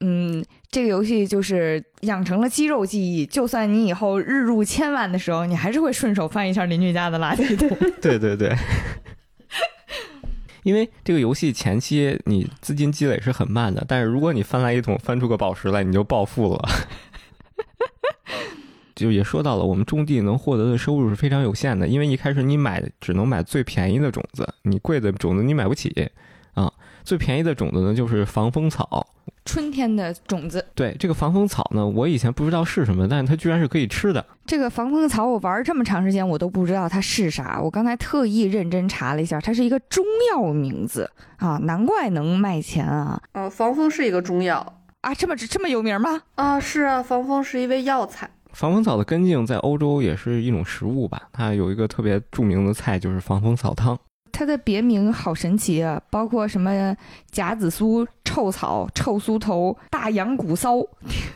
[0.01, 7.69] 嗯，这个游戏就是养成了肌肉记忆，就算你以后日入千万的时候，你还是会顺手翻一下邻居家的垃圾桶。
[8.01, 8.55] 对对对。
[10.65, 16.69] 因为这个游戏前期你资金积累是很慢的，但是如果你翻来一桶翻出个宝石来，你就暴富了。
[18.95, 26.11] 就也说到了，我们种地能获得的收入是非常有限的，因为一开始你买只能买最便宜的种子，你贵的种子你买不起
[26.55, 26.73] 啊。
[27.05, 29.07] 最便宜的种子呢就是防风草，
[29.45, 34.25] 春天的种子，对这个防风草呢，我以前不知道是什么，但是它居然是可以吃的。
[34.47, 37.61] 这个防风草我玩这么长时间，我都不知道它是啥。
[37.63, 43.21] 我刚才特意认真查了一下，它是一个中药名字啊，难怪能卖钱啊！
[43.33, 46.23] 呃，防风是一个中药啊，这么这么有名吗？
[46.37, 48.31] 啊，是啊，防风是一味药材。
[48.53, 53.99] 防风草的根茎在欧洲也是一种食物吧，它有一个特别著名的菜就是防风草汤。
[54.37, 56.95] 它的别名好神奇啊，包括什么
[57.31, 60.79] 甲子酥、臭草、臭酥头、大羊骨骚，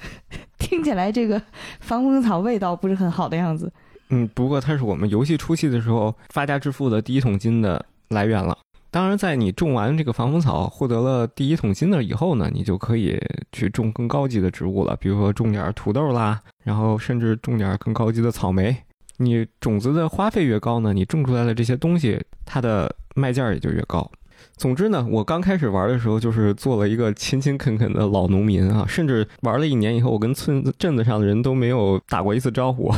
[0.59, 1.41] 听起来这个
[1.79, 3.73] 防风草味道不是很好的样子。
[4.09, 8.59] 嗯，不过它是我们游戏初期的时候发家致富的第一桶金的来源了。
[8.91, 13.17] 当然，在你种完这个防风草获得了第一桶金了以后呢，你就可以
[13.53, 18.77] 去种更高级的植物了，比如说种点土豆啦，然后甚至种点更高级的草莓。
[19.19, 24.11] 你种子的花费越高呢，你种出来的这些东西，它的卖价也就越高。
[24.57, 32.93] 总之呢，我刚开始玩的时候就是做了一个勤勤恳恳的老农民啊，甚至玩了一年以后，我跟村子镇子上的人都没有打过一次招呼，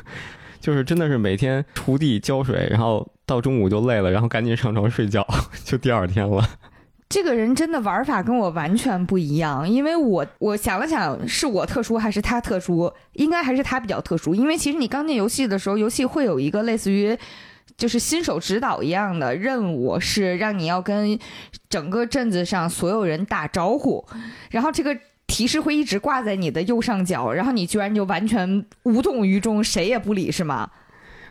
[0.60, 5.26] 就是真的是每天锄地浇水，然后到中午就累了，然后赶紧上床睡觉，
[5.64, 6.46] 就第二天了。
[7.14, 12.92] 这个人真的玩法跟我完全不一样，因为我我想了想，是我特殊还是他特殊？
[13.12, 17.16] 应该还是他比较特殊，因为其实你刚进游戏的时候，游戏会有一个类似于
[17.76, 21.16] 就是新手指导一样的任务，是让你要跟
[21.68, 24.04] 整个镇子上所有人打招呼，
[24.50, 24.98] 然后这个
[25.28, 30.68] 提示会一直挂在你的右上角，然后你居然就完全无动于衷，谁也不理，是吗？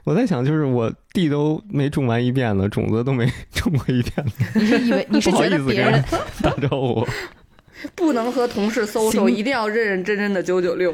[0.03, 6.03] 我在想，就是我地都没种完一遍呢，种子都没 种过一遍呢，你是以为 你是觉得别人
[6.41, 7.07] 打招呼。
[7.95, 10.93] 不能和同事 social，一定要认认真真的九九六。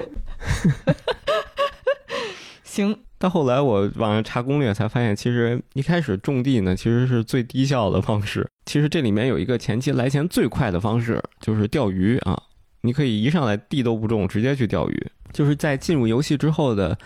[2.64, 2.98] 行？
[3.18, 8.48] 到后来我网上查攻略才发现，其实一开始种地呢，其实是最低效的方式。
[8.66, 12.42] 其实这里面有一个前期来钱最快的方式，就是钓鱼啊。
[12.82, 15.08] 你可以一上来地都不种，直接去钓鱼。
[15.34, 16.98] 就是在进入游戏之后的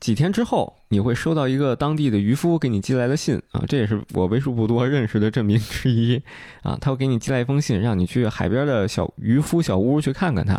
[0.00, 6.20] 几天之后，你会收到一个当地的渔夫给你寄来的信啊，这也是我为数不多认识的证明之一
[6.62, 6.76] 啊。
[6.80, 10.54] 他会给你寄来一封信，让你去海边的小渔夫小屋去看看他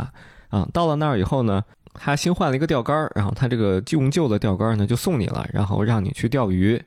[0.50, 0.70] 啊。
[0.72, 6.80] 到了那儿以后呢，他新换了一个钓竿儿，然后他这个用旧的钓竿儿呢就送你了，然后让你去钓鱼。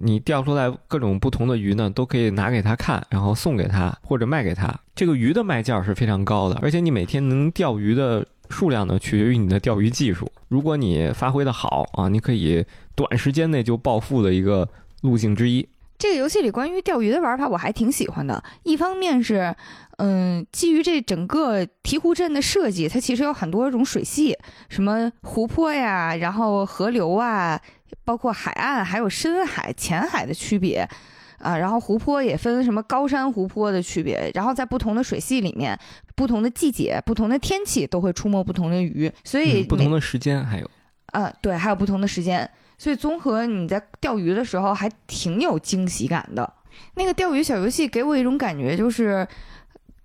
[0.00, 4.72] 你钓出来各种不同的鱼呢，都可以拿给他看，然后送给他或者卖给他。
[4.94, 10.30] 这个鱼的卖价是非常高的，而且你每天能钓鱼的数量呢，取决于你的钓鱼技术。
[10.48, 14.68] 如果你发挥的好啊，你可以短时间内就暴富的一个
[15.02, 15.68] 路径之一。
[15.98, 19.52] 这个游戏里关于钓鱼的玩法我还挺喜欢的，一方面是，
[19.96, 27.60] 嗯，基于这整个醍醐镇的设计，它其实有很多种水系，什么湖泊呀，然后河流啊，
[28.04, 30.88] 包括海岸，还有深海、浅海的区别。
[31.38, 35.78] 啊，然后湖泊也分什么高山湖泊的区别，然后在不同的水系里面，
[36.14, 40.70] 不同的季节、不同的天气都会出没不同的鱼，所以嗯不同的时间还有，
[41.06, 46.52] 啊，对，还有不同的时间，所以综合你在钓鱼的时候还挺有惊喜感的。
[46.94, 49.26] 那个钓鱼小游戏给我一种感觉，就是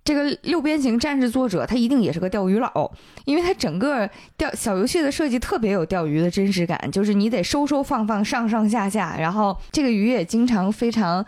[0.04, 2.90] 这个六边形战士作者他一定也是个钓鱼佬，
[3.24, 11.24] 因为他整个钓小游戏的设计特别有钓鱼的真实感，就是你得收收放放，上上下下，然后这个鱼也经常非常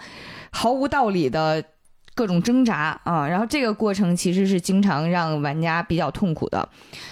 [0.50, 1.64] 毫无道理的。
[2.14, 6.66] 各种挣扎啊，然后这个过程其实是经常让玩家比较痛苦的。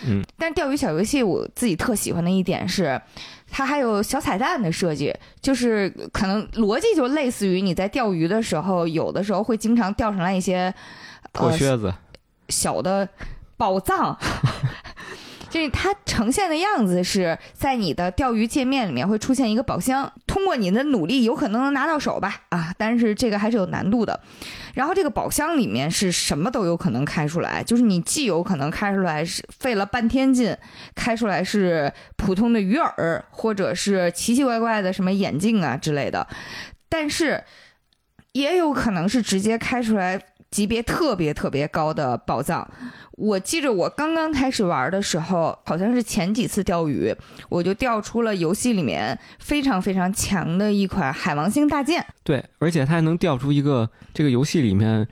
[0.06, 2.98] 嗯，但钓鱼小游戏我自己特喜欢的一点是，
[3.50, 10.72] 它还有小彩蛋的设计，就是可能逻辑就类似于你在钓鱼的时候，有的时候会经常钓上来一些
[11.13, 11.92] 呃破靴子，
[12.48, 13.08] 小的
[13.56, 14.16] 宝藏。
[15.50, 24.18] 就是它呈现的样子是在你的钓鱼界面里面会出现一个宝箱，通过你的努力有可能能拿到手吧啊，但是这个还是有难度的。
[24.74, 30.56] 然后这个宝箱里面是什么都有可能开出来，就是你既有可能开出来是费了半天劲，
[30.96, 36.26] 开出来是普通的鱼饵，或者是奇奇怪怪的什么眼镜啊之类的，
[36.88, 37.44] 但是
[38.32, 40.20] 也有可能是直接开出来
[40.54, 42.70] 级别特别特别高的宝藏。
[43.16, 47.12] 我记着我刚刚开始玩的时候，好像是前几次钓鱼，
[47.48, 52.06] 我就钓出了游戏里面非常非常强的一款海王星大剑。
[52.22, 55.08] 对，而且它还能钓出一个这个游戏里面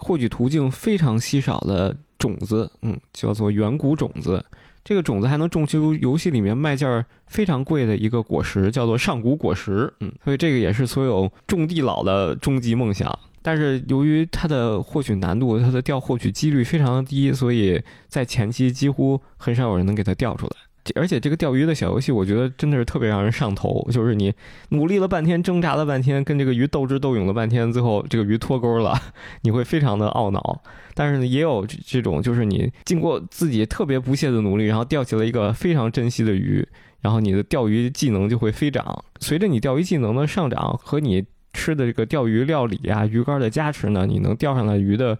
[0.00, 4.44] 获取途径非常稀少的种子，嗯，叫做远古种子。
[4.82, 9.94] 这个种子还能种出游戏里面卖价非常贵的一个果实，叫做上古果实。
[10.00, 13.16] 嗯，所以这个也是所有种地佬的终极梦想。
[13.42, 20.52] 但是由于它的获取难度，它的钓获取几率非常的低，所以在前期几乎很少有人能给它钓出来。
[20.96, 23.88] 而且这个钓鱼的小游戏，我觉得真的是特别让人上头。
[23.92, 24.34] 就是你
[24.70, 29.00] 努力了半天，挣扎了半天，跟这个鱼斗智斗勇了半天，最后这个鱼脱钩了，
[29.42, 30.60] 你会非常的懊恼。
[30.94, 36.66] 但是呢，也有这种，就是你经过自己特别不懈的努力，然后钓起了一个非常珍惜的鱼，
[37.00, 39.04] 然后你的钓鱼技能就会飞涨。
[39.20, 45.18] 随着你钓鱼技能的上涨和你吃的这个钓鱼料理啊、鱼竿的加持呢，你能钓上来鱼的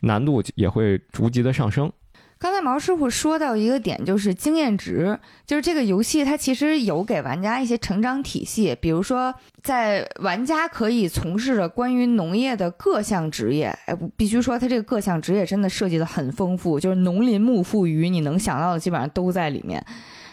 [0.00, 1.92] 难度也会逐级的上升。
[2.38, 19.84] 刚才毛师傅说到一个点，就是经验值，就是这个游戏它其实有给玩家一些成长体系，比如说在玩家可以从事的关于农业的各项职业，哎，必须说它这个各项职业真的设计的很丰富，就是农林牧副渔，你能想到的基本上都在里面。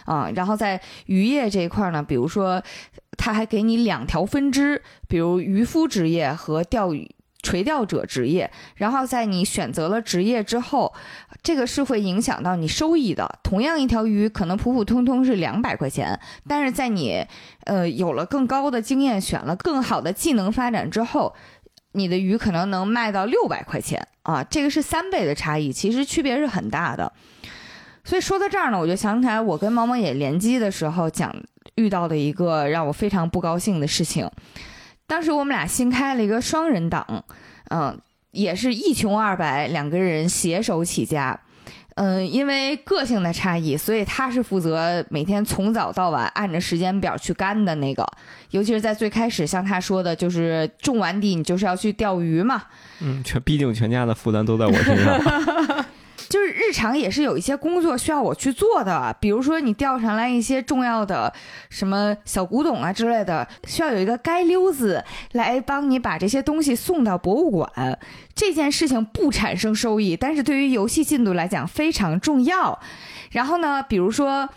[0.06, 2.64] 啊，然后在渔业这一块呢，比如说，
[3.18, 8.50] 它还给你两条分支，比如渔夫职业和钓鱼垂钓者职业。
[8.76, 10.94] 然后在你选择了职业之后，
[11.44, 13.40] 这个是会影响到你收益的。
[13.44, 17.26] 同样一条鱼可能普普通通是两百块钱，但是在你
[17.66, 21.34] 呃有了更高的经验，选了更好的技能发展之后，
[21.94, 27.12] 你的鱼可能能卖到六百块钱啊，这个是三倍的差异，其实区别是很大的。
[28.08, 31.36] 所以说到这儿呢，我就想起来我跟毛毛也联机的时候讲
[31.76, 34.26] 遇到的一个让我非常不高兴的事情。
[35.06, 37.26] 当时我们俩新开了一个双人档，
[37.70, 38.00] 嗯，
[38.32, 41.38] 也是一穷二白，两个人携手起家。
[41.96, 48.08] 嗯，因为个性的差异，所以他是负责每天从早到晚按着时间表去干的那个。
[48.52, 52.64] 尤其是在最开始，像他说的，就是种完地你就是要去钓鱼嘛，
[53.02, 55.20] 嗯，全毕竟全家的负担都在我身上。
[56.30, 61.32] 就是日常也是有一些工作需要我去做的，比如说你钓上来一些重要的
[61.70, 68.00] 什么小古董啊之类的，需要有一个街溜子来帮你把这些东西送到博物馆。
[68.36, 72.80] 这件事情不产生收益，但是对于游戏进度来讲非常重要。
[73.32, 74.50] 然后呢，比如说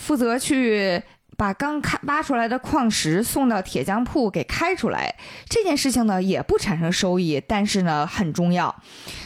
[0.00, 1.02] 负责去。
[1.36, 5.14] 把刚开挖出来的矿石送到铁匠铺给开出来，
[5.48, 8.74] 这件事情呢也不产生收益，但是呢很重要，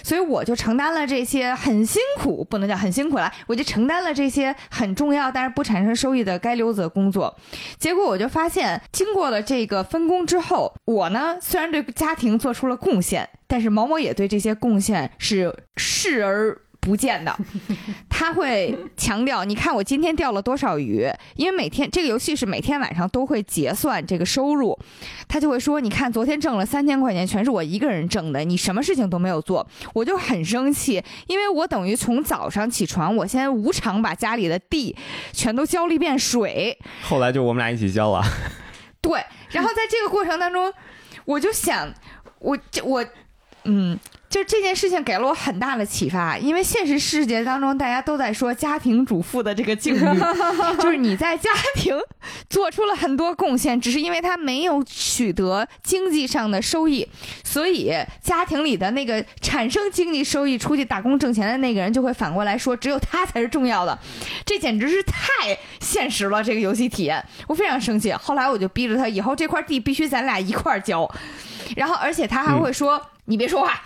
[0.03, 7.37] 所以我就承担了这些很辛苦，不能叫很辛苦了，我就承担了这些很重要但是不产生收益的该溜子的工作。
[7.79, 16.61] 结果我就发现，经过了这个分工之后，我呢虽然对家庭做出了贡献，但是毛毛也对这些贡献是视而。
[16.81, 17.37] 不见的，
[18.09, 24.79] 他会强调，你看我今天钓了多少鱼，因为每天这个游戏是每天晚上都会结算这个收入，
[25.29, 34.97] 他就会说，你看昨天挣了三千块钱，全是我一个人挣的，你什么事情都没有做，我就很生气，因为我等于从早上起床，我先无偿把家里的地
[35.33, 38.25] 全都浇了一遍水，后来就我们俩一起浇了，
[39.03, 40.73] 对，然后在这个过程当中，
[41.27, 41.93] 我就想，
[42.38, 43.05] 我这我，
[43.64, 43.99] 嗯。
[44.31, 49.99] 就这件事情给了我很大的启发，因为现实世界当中大家都在说家庭主妇的这个境遇，
[50.81, 51.99] 就是你在家庭
[52.49, 57.05] 做出了很多贡献，只是因为他没有取得经济上的收益，
[57.43, 63.99] 所以家庭里的那个产生经济收益、出去打工挣钱的那个人就会反过来说，只有他才是重要的。
[64.47, 68.12] 这简直是太现实了，这个游戏体验，我非常生气。
[68.12, 71.11] 后来我就逼着他，以后这块地必须咱俩一块儿交，
[71.75, 73.05] 然后而且他还会说。
[73.24, 73.83] 你别说话，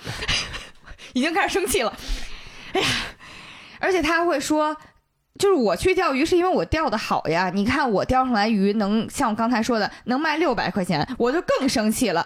[1.13, 1.97] 已经开始生气了。
[2.73, 2.89] 哎呀，
[3.81, 4.77] 而且他还会说。
[5.37, 7.51] 就是我去钓鱼，是因为我钓的好呀。
[7.53, 12.25] 你看我钓上来鱼，能像我刚才说的，能卖六百块钱，我就更生气了。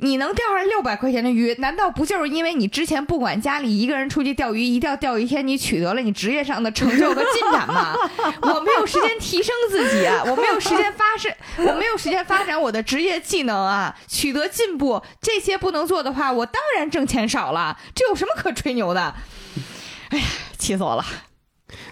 [0.00, 7.94] 你能钓上六百块钱的鱼，难道不就是因为你之前不管家里一个人出去钓鱼，一钓钓一天，你取得了你职业上的成就和进展吗？
[8.42, 11.34] 我没有时间提升自己啊，我没有时间发展，
[11.66, 17.78] 我没有时间发展我的职业技能啊，取得进步，这些不能做的话，我当然挣钱少了。
[17.94, 19.14] 这有什么可吹牛的？
[20.10, 20.24] 哎呀，
[20.58, 21.02] 气死我了！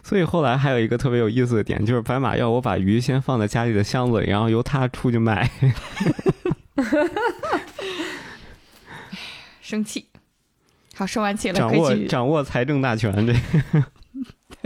[0.03, 5.51] 所以后来还有一个特别有意思的点，就是白马要我把鱼先放在家里的箱子里，然后由他出去卖。
[9.61, 10.07] 生气。
[10.95, 13.27] 好，生完气了，掌握掌握财政大权。
[13.27, 13.35] 这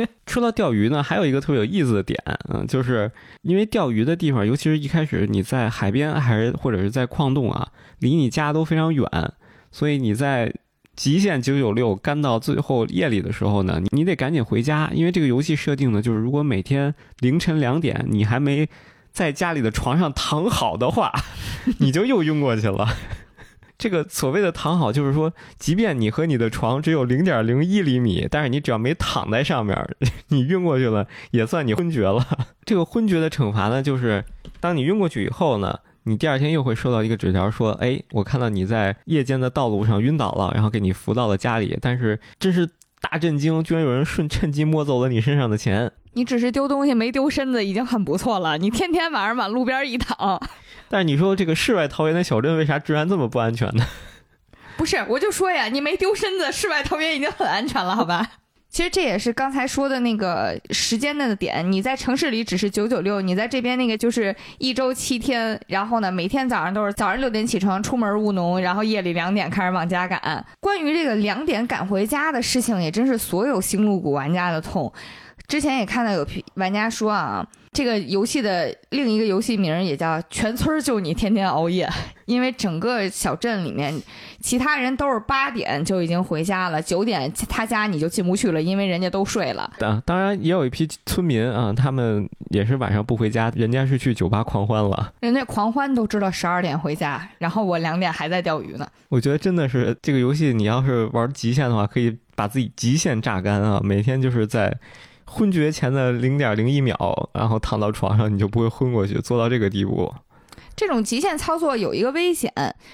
[0.26, 3.10] 说到钓鱼呢，还有一个特别有意思的点，嗯，就是
[3.42, 9.06] 因为钓鱼的地方，尤其是一开始你在海边还是或者是在矿洞啊，离你家都非常远，
[9.70, 10.54] 所以你在。
[10.94, 18.68] 极限九九六干到最后夜里的时候呢，你得赶紧回家，因为这个游戏设定呢，就是如果每天凌晨两点你还没
[19.10, 21.10] 在家里的床上躺好的话，
[21.80, 22.86] 你就又晕过去了。
[23.78, 29.96] 这个所谓的躺好，就是说，即便你和你的床只有零点零一厘米，但是你只要没躺在上面，
[30.28, 32.24] 你晕过去了也算你昏厥了。
[32.64, 34.24] 这个昏厥的惩罚呢，就是
[34.60, 35.80] 当你晕过去以后呢。
[36.04, 41.78] 你第二天又会收到一个纸条，说：“哎，我看到你在夜间的道路上晕倒了，然后给你扶到了家里。
[41.80, 42.68] 但是真是
[43.00, 45.92] 大震惊，居然有人顺趁机摸走了你身上的钱。
[46.14, 48.58] 你只是丢东西没丢身子，已经很不错了。
[48.58, 50.40] 你天天晚上往路边一躺。
[50.90, 53.86] 但是你说这个世外桃源的小镇为啥治安这么不安全呢？
[54.76, 58.28] 不是，我就说呀，你没丢身子，世外桃源已经很安全了，好吧？”
[58.72, 70.42] 其实这也是刚才说的那个时间的点，你在城市里只是九九六，你在这边那个就是一周七天，然后呢，每天早上都是早上六点起床出门务农，然后夜里两点开始往家赶。
[70.58, 74.90] 关于这个两点赶回家的事情，也真是所有星露谷玩家的痛。
[75.52, 77.46] 之前也看到有玩家说啊。
[77.74, 81.88] 这个游戏的另一个游戏名也叫“全村就你天天熬夜”，
[82.26, 83.94] 因为整个小镇里面，
[84.40, 89.72] 其他人都是八点就已经回家了，九点他家你就进不去了，因为人家都睡了。
[89.78, 95.14] 当当然也有一批村民啊，他们也是晚上不回家，人家是去酒吧狂欢了。
[95.20, 98.86] 人家狂欢都知道十二点回家，然后我两点还在钓鱼呢。
[99.08, 104.78] 我觉得真的是这个游戏，你要是玩极限的话，可以把自己极限榨干啊，每天就是在。
[105.26, 110.12] 昏厥前的零点零一秒，然后躺到床上，你就不会昏过去，做到这个地步。
[110.74, 112.52] 这种极限操作有一个危险，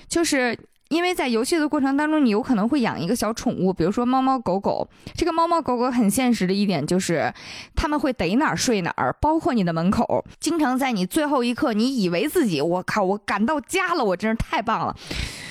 [0.08, 4.88] 就是因为在游戏的过程当中，你有可能会养一个小宠物，比如说猫猫狗狗。
[5.14, 7.32] 这个猫猫狗狗很现实的一点就是，
[7.76, 14.96] 他们会逮哪儿睡哪儿，包括你的门口，经常在你最后一刻，你以为自己我靠，我赶到家了，我真是太棒了。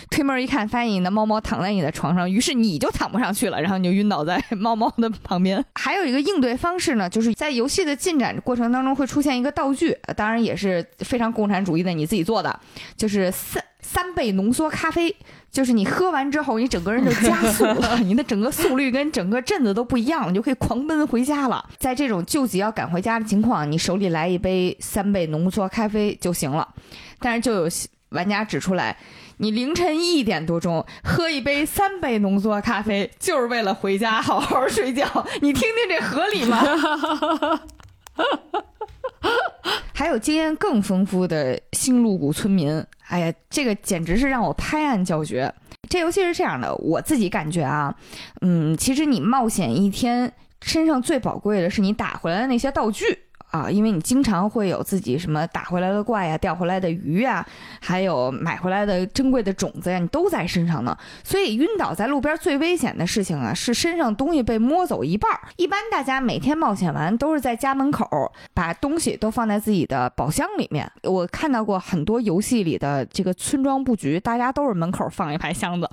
[0.10, 5.64] 推门一看，发现你的猫猫躺在你的床上，于是你就躺不上去了，然后你就晕倒在 猫猫的旁边。
[5.76, 12.60] 还有一个应对方式呢，就是在游戏的进展过程当中会出现一个道具，当然也是非常共产主义的，你自己做的，
[12.96, 15.16] 就是三三倍浓缩咖啡，
[15.52, 21.64] 就是你喝完之后，你整个人就加速了， 你的整个速率跟整个镇子都不一样了，你就可以狂奔回家了。
[21.78, 26.68] 在这种救急要赶回家的情况，你手里来一杯三倍浓缩咖啡就行了。
[27.20, 27.70] 但是就有
[28.10, 28.96] 玩家指出来，
[29.38, 35.06] 你凌晨一点多钟喝一杯三杯浓缩咖啡，就是为了回家好好睡觉。
[35.42, 36.60] 你听听这合理吗？
[39.94, 45.54] 还有经验更丰富的星露谷村民，哎呀，这个简直是让我拍案叫绝。
[45.90, 47.94] 这游戏是这样的，我自己感觉啊，
[48.42, 50.32] 嗯，其实你冒险一天，
[50.62, 53.27] 身上最宝贵的是你打回来的那些道具。
[53.58, 57.46] 啊，因为你经常会有自己什么打回来的怪呀、钓回来的鱼呀，
[57.82, 60.96] 还有买回来的珍贵的种子呀，你都在身上呢。
[61.24, 65.32] 所以晕倒在路边最危险的事情啊，是身上东西被摸走一半。
[65.56, 70.90] 一般大家每天冒险完都是在家门口把东西都放在自己的宝箱里面。
[71.04, 75.90] 我看到过很多游戏里的这个村庄布局，大家都是门口放一排箱子，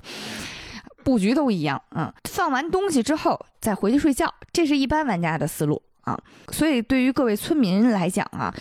[1.03, 1.81] 布局都一样。
[1.95, 5.81] 嗯，放完东西之后再回去睡觉，这是一般玩家的思路。
[6.05, 6.17] 啊，
[6.51, 8.53] 所以对于各位村民来讲啊，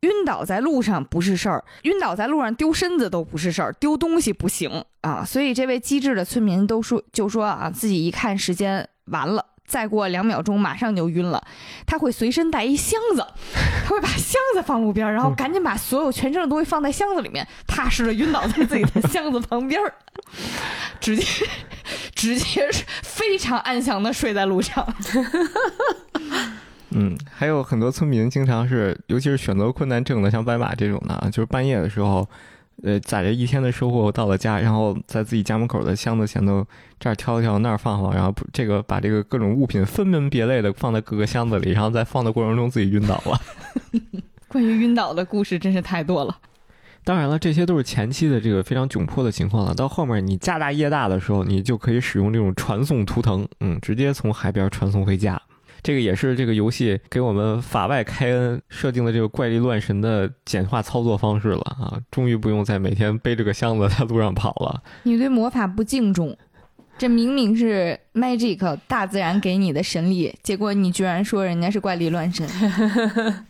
[0.00, 5.24] 晕倒在路上不是事儿，晕倒在路上丢身子都不是事儿，丢东西不行啊。
[5.24, 11.42] 所以这位机智的村民都说，就说啊，自己一看时间完了，再过两秒钟马上就晕了，
[11.86, 13.26] 他会随身带一箱子，
[13.84, 19.80] 他会把箱子放路边，然后赶紧把所有全身的东西放在箱子里面，踏实的晕倒在自己的 箱子旁边，
[21.00, 21.24] 直接
[22.14, 24.86] 直接是非常安详的睡在路上。
[26.90, 32.26] 嗯，还有很多村民经常是，尤其是选择困难症的，像白马这种的，就是半夜的时候，
[32.82, 36.66] 呃，载着一天的收获到了家，然后在自己家门口的箱子前头
[36.98, 43.40] 这儿挑挑那儿放放，然后这个把这个各种物品分门别类的放在各个箱子里，然后在放的过程中自己晕倒了。
[44.48, 46.38] 关于晕倒的故事真是太多了。
[47.04, 49.74] 当然了，这些都是前期的这个非常窘迫的情况了。
[49.74, 55.40] 到后面你家大业大的时候，你就可以使用这种传送图腾，嗯，直接从海边传送回家。
[55.82, 62.00] 这个也是这个游戏给我们法外开恩设定的这个怪力乱神的简化操作方式了啊！
[62.10, 64.82] 终于不用再每天背着个箱子在路上跑了。
[65.04, 66.36] 你对魔法不敬重，
[66.98, 72.46] 这明明是 magic 大自然给你的神力，结果你居然说人家是怪力乱神。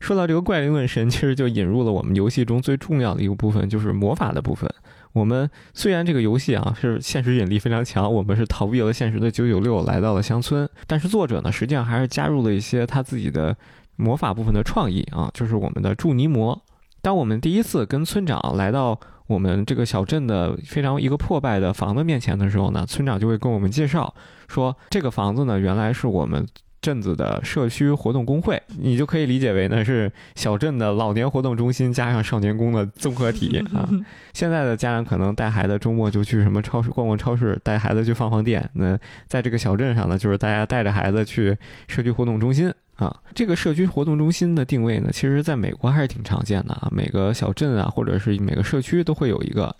[0.00, 4.70] 说到这个怪力乱神，其实就引入了我们游戏中最重要的一个部分，就是魔法的部分。
[5.12, 13.56] 我们虽然这个游戏啊是现实引力非常强，我们是逃避了现实的九九六来到了乡村，但是作者呢实际上还是加入了一些他自己的
[13.96, 16.60] 魔法部分的创意啊，就是我们的祝尼魔。
[17.02, 24.14] 当我们第一次跟村长来到我们这个小镇的非常一个破败的房子面前的时候呢，村长就会跟我们介绍
[24.48, 26.46] 说，这个房子呢原来是我们。
[26.80, 33.88] 镇子的社区活动工会，你就可以理解为呢是小镇的老年活动中心加上少年宫的综合体 啊。
[34.32, 38.68] 现在的家长可能带孩子周末就去什么超市逛逛超市，带孩子去放放电。
[38.74, 41.56] 那在这个小镇上呢，就是大家带着孩子去
[41.88, 43.14] 社区活动中心啊。
[43.34, 46.88] 这个社区活动中心的定位呢，其实在美国还是挺常见的啊。
[46.92, 49.74] 每个小镇啊，或者是每个社区都会有一个。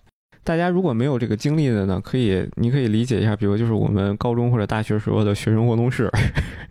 [0.48, 6.10] 大家如果没有这个经历的呢，可以，你可以理解一下，比如就是我们高中或者大学时候的学生活动室，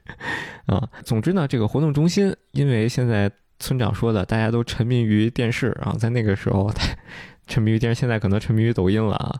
[0.65, 6.73] 啊，总之呢，这个活动中心，因为现在村长说的，大家都沉迷于电视啊，在那个时候
[7.45, 9.35] 沉迷于电视，现在可能沉迷于抖音了啊，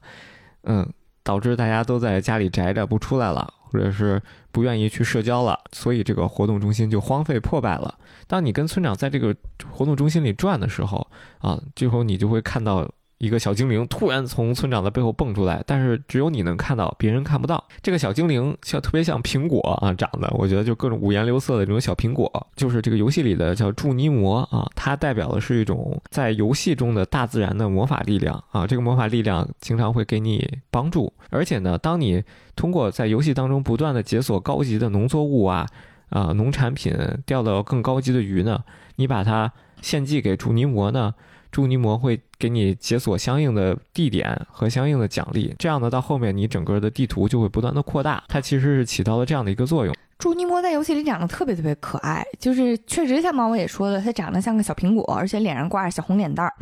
[0.66, 0.88] 嗯，
[1.24, 4.22] 导致大家都在家里宅着不出来了，或者是
[4.52, 7.98] 不愿意去社交了，所以这个活动中心就荒废破败了。
[8.28, 9.36] 当你跟村长在这个
[9.72, 11.08] 活动中心里转的时候
[11.40, 12.88] 啊，最后你就会看到。
[13.20, 17.64] 一个小精灵突然从村长的背后蹦出来，但是只有你能看到，别人看不到。
[17.82, 28.68] 这个小精灵像特别像苹果啊，长得我觉得就各种五颜六色的这种小苹果，就是这个游戏里的叫祝尼魔啊，它代表的是一种在游戏中的大自然的魔法力量啊。
[28.68, 32.24] 这个魔法力量经常会给你帮助，而且呢，当你
[32.56, 35.66] 通过在游戏当中不断的解锁高级的农作物啊
[36.10, 36.96] 啊农产品，
[37.26, 38.64] 钓到更高级的鱼呢，
[38.98, 39.52] 你把它
[39.82, 41.16] 献祭给祝尼魔呢。
[41.52, 48.24] 祝尼摩会给你解锁相应的地点和相应的奖励，这样呢，到后面你整个的地图就会不断的扩大。
[48.28, 49.96] 它其实是起到了这样的一个作用。
[50.18, 56.54] 祝尼魔在游戏里长得特别特别可爱，就是确实像猫猫也说的，它长得像个小苹果，而且脸上挂着小红脸蛋儿。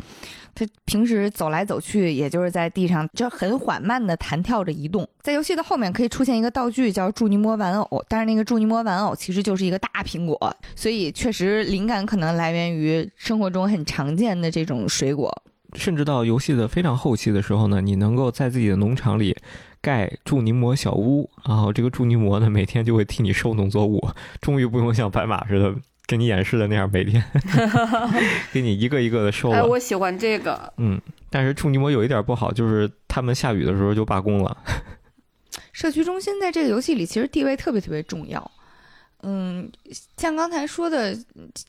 [0.54, 5.06] 它平时走来走去，也就是在地上就很缓慢的弹跳着移动。
[5.20, 15.30] 在游戏的后面可以出现一个道具叫祝尼魔玩偶，但是那个祝尼魔玩偶其实就是一个大苹果，所以确实灵感可能来源于生活中很常见的这种水果。
[15.74, 19.36] 甚至到游戏的非常后期的时候呢，你能够在自己的农场里
[19.86, 24.04] 盖祝尼魔小屋，然后这个祝尼魔呢每天就会替你收农作物，
[24.42, 25.72] 终于不用像白马似的。
[26.08, 27.20] 给你演示的那样，每天
[28.52, 30.72] 给你一个一个的收哎，我喜欢这个。
[30.76, 34.56] 嗯，但是处女膜有一点不好，就是他们下雨的时候就罢工了。
[35.72, 38.50] 社区中心在这个游戏里其实地位特别特别重要。
[39.22, 39.68] 嗯，
[40.16, 41.12] 像刚才说的，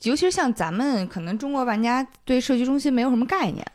[0.03, 3.65] 尤其是像咱们可能中国玩家对社区中心没有什么概念，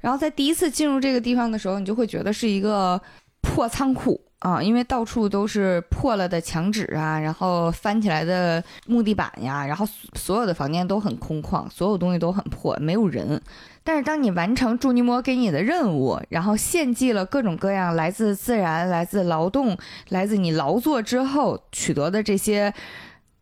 [0.00, 3.00] 然后在第一次进入这个地方的时候，你就会觉得是一个
[3.48, 13.40] 破仓库啊，因为到处都是破了的墙纸啊，然后翻起来的木地板呀，然后所有的房间都很空旷，所有东西都很破，没有人。
[13.82, 19.76] 但是当你完成祝尼摩给你的任务，然后献祭了各种各样来自自然、来自劳动、
[20.10, 22.72] 来自你劳作之后取得的这些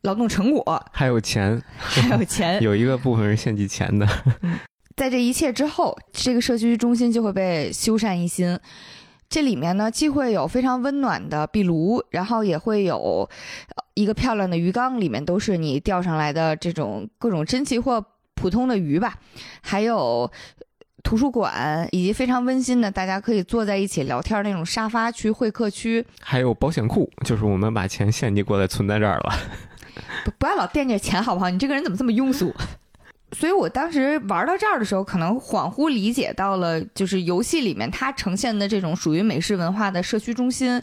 [0.03, 4.09] 劳动成果，还有钱，还有钱， 有一个部分是献祭钱的。
[4.97, 8.59] 在这一切之后，这个社区中心就会被修缮一新。
[9.29, 13.29] 这里面呢，既会有非常温暖的壁炉，然后也会有
[13.75, 18.05] 呃一个漂亮的鱼缸，里面都是你钓上来的这种各种珍奇或
[18.35, 19.15] 普通的鱼吧，
[19.63, 20.31] 还有
[21.03, 26.05] 图书馆，以及非常温馨的，大家可以坐在一起聊天那种沙发区、会客区。
[26.21, 29.35] 还有保险库，就是我们把钱献祭过来存在这儿了。
[30.25, 31.49] 不不要老惦记着钱好不好？
[31.49, 32.55] 你这个人怎么这么庸俗？
[33.33, 40.81] 所以我当时玩到这儿的时候，可能恍惚理解到了，就是游戏里面它呈现的这种属于美式文化的社区中心，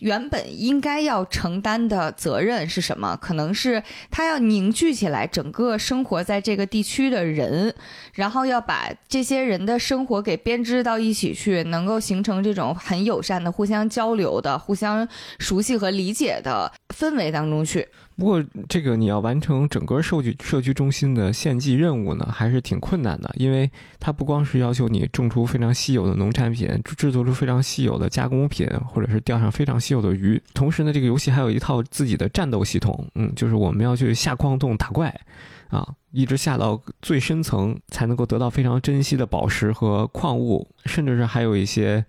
[0.00, 3.16] 原本应该要承担的责任是什么？
[3.16, 7.74] 可能是他要凝聚起来整个生活在这个地区的人，
[8.14, 15.06] 然后要把这些人的生活给编织到一起去，能够形成这种很友善的、互相交流的、互相
[15.38, 17.88] 熟悉和理解的氛围当中去。
[18.18, 23.70] 不过，这个你要完成整个社区社区中心的献祭任务呢，还是挺困难的，因为
[24.00, 26.66] 它不光是要求你种出非常稀有的农产品，
[26.96, 30.42] 制作出非常稀有的加工品，或者是钓上非常稀有的鱼。
[30.54, 35.14] 同时呢，这个游戏还有一套自己的战斗系统，嗯，就是我们要去下矿洞打怪，
[35.68, 42.04] 啊，一直下到最深层才能够得到非常珍惜的宝石和矿物，甚至是还有一些。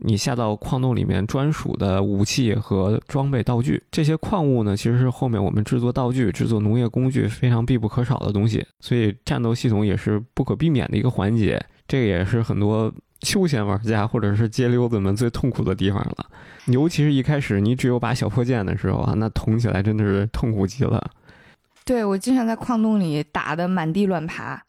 [0.00, 11.60] 你下到矿洞里面专属的武器和装备道具，这些矿物呢，其实是后面我们制作道具、制作农业工具非常必不可少的东西，所以战斗系统也是不可避免的一个环节。
[11.88, 16.26] 这个也是很多休闲玩家或者是街溜子们最痛苦的地方了，
[16.66, 21.10] 尤其是一开始你只有把小破剑的时候啊，那捅起来真的是痛苦极了。
[21.84, 24.62] 对我经常在矿洞里打的满地乱爬，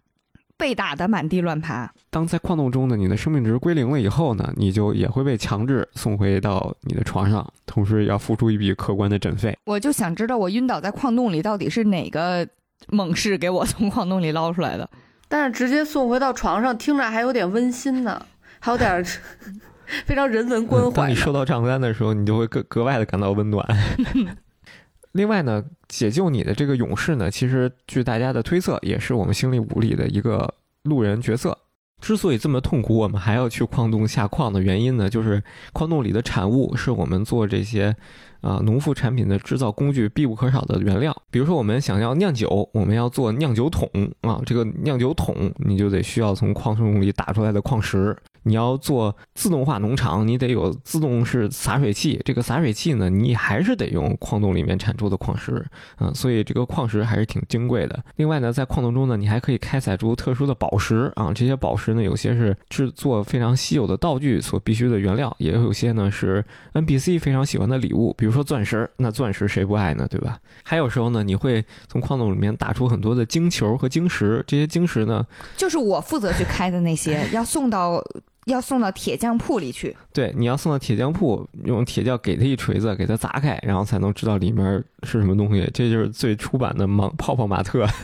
[0.58, 1.92] 被打的满地乱爬。
[2.10, 9.56] 当在矿洞中呢，你的生命值归零了以后呢，你就也会被强制送回到你的床上，同时要付出一笔可观的诊费。
[9.66, 12.48] 我就想知道，我晕倒在矿洞里到底是哪个
[12.88, 14.90] 猛士给我从矿洞里捞出来的？
[15.28, 18.26] 但是直接送回到床上，听着还有点温馨呢，
[18.60, 19.04] 还有点儿
[20.06, 21.10] 非常人文关嗯当。
[21.10, 23.66] 你收到账单的时候，你就会格格外的感到温暖。
[25.14, 30.54] 另外呢，解救你的这个勇士呢，其实据大家的推测，也是我们星力五里的一个
[30.84, 31.58] 路人角色。
[32.00, 35.44] 之所以这么痛苦，我们还要去矿洞下矿的原因呢，就是
[35.74, 37.94] 矿洞里的产物是我们做这些
[38.40, 41.14] 啊、农副产品的制造工具必不可少的原料。
[41.30, 43.90] 比如说，我们想要酿酒，我们要做酿酒桶
[44.22, 48.16] 啊，这个酿酒桶你就得需要从矿洞里打出来的矿石。
[48.44, 52.22] 你要做自动化农场，你得有自动式洒水器。
[52.26, 55.66] 这个洒水器呢，你还是得用矿洞里面产出的矿石，
[56.00, 58.04] 嗯，所以这个矿石还是挺金贵的。
[58.16, 68.90] 另外呢，在矿洞中呢，你还可以开采出特殊的宝石啊，这些宝石呢，有些是制作非常稀有的道具所必须的原料，也有些呢是 NPC 非常喜欢的礼物，比如说钻石。
[68.98, 70.38] 那钻石谁不爱呢，对吧？
[70.64, 75.26] 还有时候呢，你会从矿洞里面打出很多的晶球和晶石，这些晶石呢，
[75.56, 78.04] 就是我负责去开的那些，要送到
[78.52, 79.96] 要送到铁匠铺里去。
[80.14, 84.66] 对，你要送到铁匠铺，用铁匠给他一锤子，给他砸开，然后才能知道里面
[85.04, 85.70] 是什么东西。
[85.74, 87.88] 这就是最初版的盲泡泡玛特。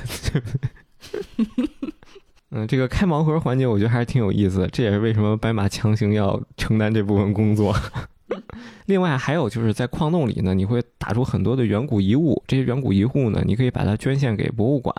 [2.51, 7.75] 嗯，这个开盲盒环节我觉得还是挺有意思的，这也是为什么白马强行要承担这部分工作。
[8.85, 14.95] 另外还有就是在矿洞里呢，你会打出很多的远古遗物，这些远古遗物呢，你可以把它捐献给博物馆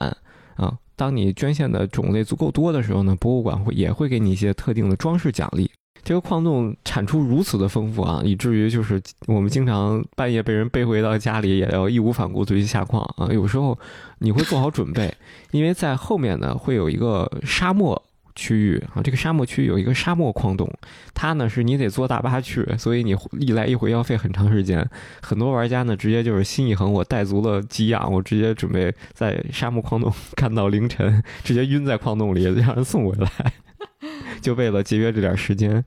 [0.57, 0.77] 啊。
[0.97, 5.71] 当你捐献的种类足够多的时候呢，博物馆会也会给你一些特定的装饰奖励。
[6.03, 13.27] 这个矿洞产出如此的丰富啊，以至于就是我们经常半夜被人背回到家里，也要义无反顾的去下矿啊。
[13.33, 13.77] 有时候
[14.21, 15.13] 你会做好准备，
[15.51, 18.01] 因为在后面呢会有一个沙漠
[18.37, 20.70] 区域啊，这个沙漠区域有一个沙漠矿洞，
[21.14, 24.89] 它呢是你得坐大巴去，所以你一来一回要费很长时间。
[25.20, 33.53] 很多玩家呢直接就是心一横，我带足了给养，我直接准备在沙漠矿洞干到凌晨，直接晕在矿洞里，让人送回来。
[34.41, 35.82] 就为了节约这点时间，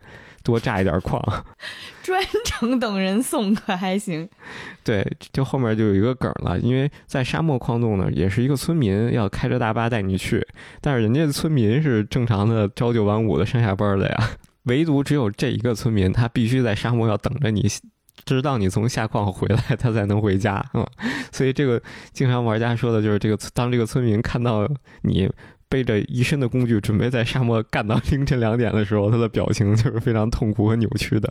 [0.50, 1.22] 多炸一点矿。
[2.02, 4.28] 专程等人送可还行？
[4.84, 10.43] 对，就后面就有一个梗了，因为在沙漠矿洞呢，也是一个村民要开着大巴带你去，
[10.82, 14.30] 但是人家的村民是正常的朝九晚五的上下班的呀，
[14.64, 17.70] 唯独只有这一个村民，他必须在沙漠要等着你，
[18.26, 20.84] 直到你从下矿回来，他才能回家嗯，
[21.32, 21.80] 所以这个
[22.12, 24.68] 经常玩家说的就是，这个当这个村民看到
[25.04, 25.30] 你
[25.70, 31.30] 背着一身的工具，准备在沙漠干到凌晨两点的时候，他的表情就是非常痛苦和扭曲的。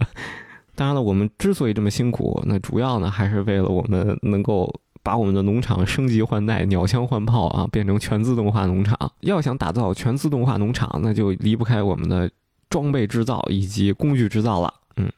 [0.75, 4.73] 当然了，我们之所以这么辛苦，那主要呢还是为了我们能够
[5.03, 8.97] 把我们的农场升级换代、鸟枪换炮啊，变成全自动化农场。
[9.23, 12.31] 要想打造全自动化农场，那就离不开我们的
[12.71, 14.73] 装备制造以及工具制造了。
[14.99, 15.11] 嗯，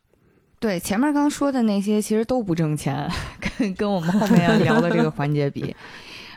[0.58, 3.06] 对，前面刚说的那些其实都不挣钱，
[3.58, 5.76] 跟跟我们后面要聊的这个环节比，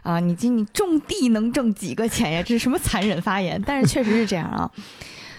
[0.03, 2.43] 啊，你今你种地能挣几个钱呀？
[2.43, 3.61] 这是什么残忍发言？
[3.65, 4.69] 但是确实是这样啊。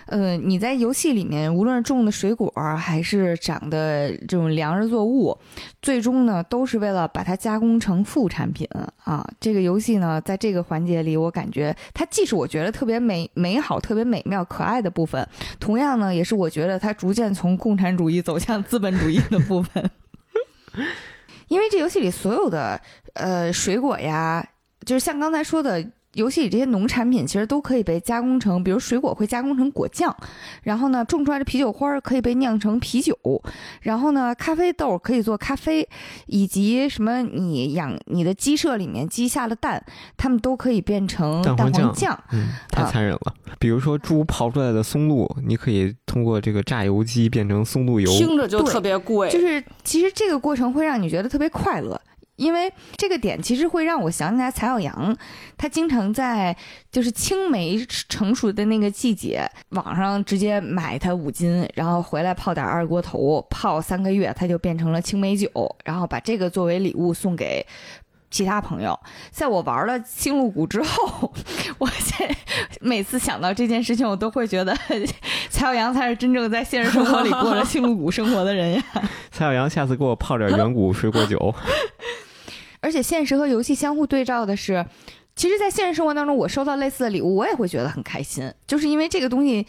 [0.06, 5.34] 呃，你在游戏里面，无论是种的水果还是长的这种粮食作物，
[5.80, 8.68] 最终呢都是为了把它加工成副产品
[9.02, 9.26] 啊。
[9.40, 15.26] 这个游戏呢，在这个环节里，我感觉它既是我觉得特别美美好、特别美妙、可爱的部分，
[15.58, 19.90] 同样呢，也是我觉得它逐渐从共产主义走向资本主义的部分。
[21.48, 22.80] 因为这游戏里所有的
[23.14, 24.46] 呃水果呀，
[24.84, 25.84] 就是像刚才说的。
[26.14, 30.16] 游戏里这些农产品其实都可以被加工成，比如水果会加工成果酱，
[30.62, 33.18] 然后呢，种出来的啤酒花可以被酿成啤酒，
[33.80, 35.88] 然后呢，咖啡豆可以做咖啡，
[36.26, 39.84] 以及什么你养你的鸡舍里面鸡下了蛋，
[40.16, 42.16] 它们都可以变成蛋黄酱。
[42.30, 43.34] 嗯，太残忍了。
[43.58, 49.28] 比如说猪刨出来的松露，你可以通过这个榨油机变成松露油，听着就特别贵。
[49.30, 52.00] 就是其实这个过程会让你觉得特别快乐。
[52.36, 55.16] 因为这个点其实会让我想起来蔡小阳，
[55.56, 56.56] 他经常在
[56.90, 57.78] 就是青梅
[58.08, 65.48] 成熟的那个季节，网上直接买它五斤，然后回来泡点二锅头，泡三个月，它就变成了青梅酒，
[65.84, 67.64] 然后把这个作为礼物送给
[68.34, 68.98] 其他朋友。
[69.30, 71.32] 在我玩了星露谷之后，
[71.78, 72.36] 我现
[72.80, 74.76] 每次想到这件事情，我都会觉得
[75.48, 78.82] 蔡小阳才是真正在现实生活里过着星露谷生活的人呀。
[79.30, 81.54] 蔡小阳，下次给我泡点远古水果酒。
[82.80, 84.84] 而且现实和游戏相互对照的是，
[85.36, 89.64] 其实，在现实生活当中，我收到类似的礼物，我也会觉得很开心，就是因为这个东西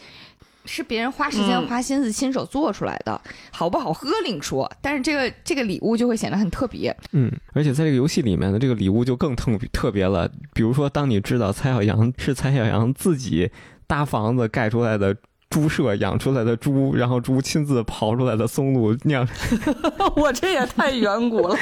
[0.66, 6.94] 是别人花时间、花心思亲手做出来的，好不好喝另说，但是这个这个礼物就会显得很特别。
[7.12, 13.50] 嗯，而且在这个游戏里面的这个礼物就更特特别了，比如说，当你知道蔡小阳是蔡小阳自己
[13.86, 15.16] 搭房子盖出来的
[15.48, 19.26] 猪舍养出来的猪，然后猪亲自刨出来的松露酿，
[20.16, 21.56] 我这也太远古了。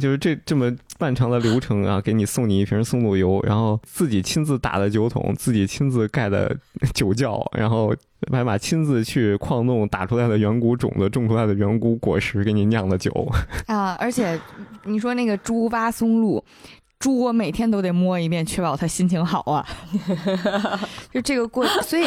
[0.00, 6.56] 就是这这么漫长的流程啊，给你送你一瓶松露油，然后自己亲自打的酒桶，自己亲自盖的
[6.94, 7.94] 酒窖，然后
[8.30, 13.10] 白马亲自去矿洞打出来的远古种子，种出来的远古果实给你酿的酒
[13.66, 13.96] 啊！
[14.00, 14.40] 而且
[14.84, 16.42] 你说那个猪挖松露。
[16.98, 19.66] 猪我每天都得摸一遍，确保它心情好啊。
[21.12, 22.04] 就这个过，所以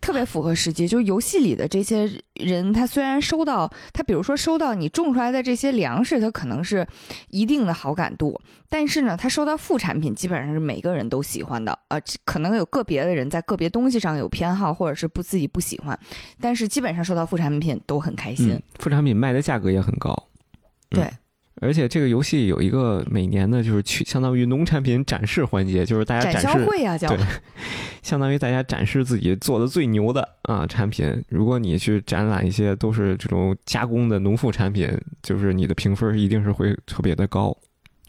[0.00, 0.86] 特别符合实际。
[0.86, 6.86] 就是游戏里的这些人，他虽然收到他，比如说收到你种出来的这些粮食，他可能是
[7.28, 11.76] 一定的好感度，但是呢，他收到副产品基本上是每个人都喜欢的。
[11.88, 15.98] 呃，可能有个别的人在个别东西上有偏好，或者是不自己不喜欢，
[16.40, 18.60] 但是基本上收到副产品都很开心。
[18.78, 20.14] 副产品卖的价格也很高。
[20.90, 21.10] 对。
[21.60, 27.18] 而且这个游戏有一个每年的，就是去相当于农产品展示环节，就是大家展示会啊，对，
[28.02, 31.24] 相当于大家展示自己做的最牛的啊产品。
[31.28, 34.88] 如果你去展览一些都是这种加工的农副产品，
[35.22, 37.56] 就是你的评分一定是会特别的高。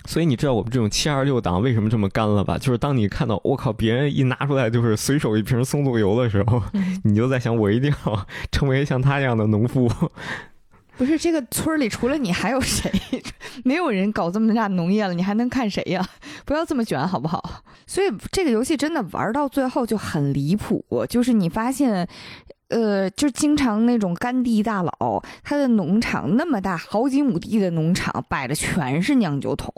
[0.06, 2.58] 所以你知道我们这种七二六档为什么这么干了吧？
[2.58, 6.64] 就是当你看到我靠，别人一拿出来就是随手一瓶松露油的时候，
[7.04, 9.90] 你就在想，我一定要成为像他这样的农夫。
[10.98, 12.92] 不是这个村里除了你还有谁？
[13.64, 16.06] 没有人搞这么大农业了，你还能看谁呀？
[16.46, 17.64] 不要这么卷好不好？
[17.86, 22.08] 所以这个游戏真的玩到最后就很离谱，就是你发现。
[22.70, 29.72] 呃，就经常那种干地大佬，他的农场那么大，好几亩地的农场，摆的全是酿酒桶，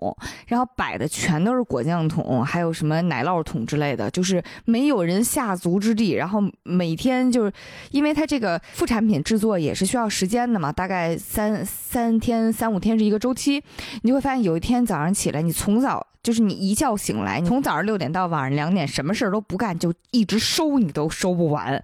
[0.47, 6.13] 然后摆的全都是果酱桶，还有什么奶酪桶之类的，就是没有人下足之地。
[6.13, 7.53] 然后每天就是，
[7.91, 13.63] 因为他这个副产品制作也是需要时间的嘛，大概三三天、三五天是一个周期。
[14.01, 21.83] 你就会发现，有一天早上起来，你从早就是你一觉醒来，你从早上六点到晚上两点，什么事儿都不干，就一直收，你都收不完。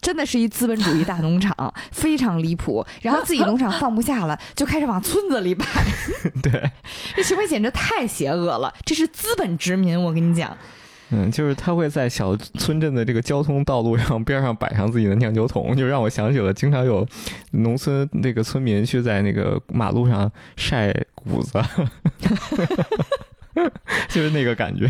[0.00, 1.54] 真的是一资本主义大农场，
[1.92, 2.84] 非常离谱。
[3.02, 5.64] 然后自己农场放不下了，就开始往村子里摆。
[6.42, 6.70] 对，
[7.14, 8.72] 这行为简直太邪恶了。
[8.84, 10.56] 这是资本殖民，我跟你讲。
[11.12, 17.04] 嗯，就是他会在小村镇的这个交通道路上边上摆上自己的酿酒桶， 就让我想起了经常有
[17.50, 21.60] 农村那个村民去在那个马路上晒谷子，
[24.08, 24.88] 就是那个感觉。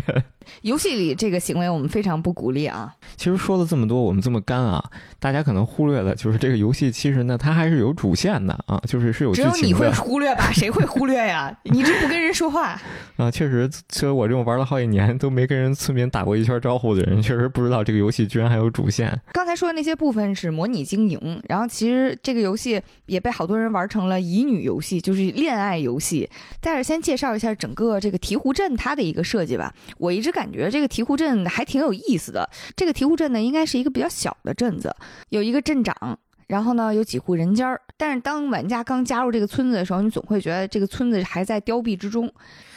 [0.61, 2.93] 游戏里这个行为我们非常不鼓励啊。
[3.15, 4.83] 其实说了这么多，我们这么干啊，
[5.19, 9.41] 大家可能忽略了，就是这个游戏其实呢，它还是有主线的啊，就是是有只。
[9.41, 10.49] 有你会忽略吧？
[10.53, 11.55] 谁会忽略呀？
[11.63, 12.79] 你这不跟人说话，
[13.17, 19.19] 啊，确实，其实我这种玩了好几年都没跟人村民打过一圈招呼的人， 确实不知道这个游戏居然还有主线。
[19.33, 26.29] 刚才说的那些部分是模拟经营，然后其实这个游戏也被好多人玩成了乙女游戏，就是恋爱游戏。
[26.59, 29.73] 但是先介绍一下整个这个鹈鹕镇它的一个设计吧。
[29.97, 32.49] 我一直感感觉这个醍醐镇还挺有意思的。
[32.75, 34.95] 这个醍醐镇呢，应该是一个比较小的镇子，
[35.29, 36.17] 有一个镇长。
[36.47, 42.29] 然后呢，有几户人家，但是当玩家刚加入这个村子的时候，你总会觉得这个村子还在凋敝之中。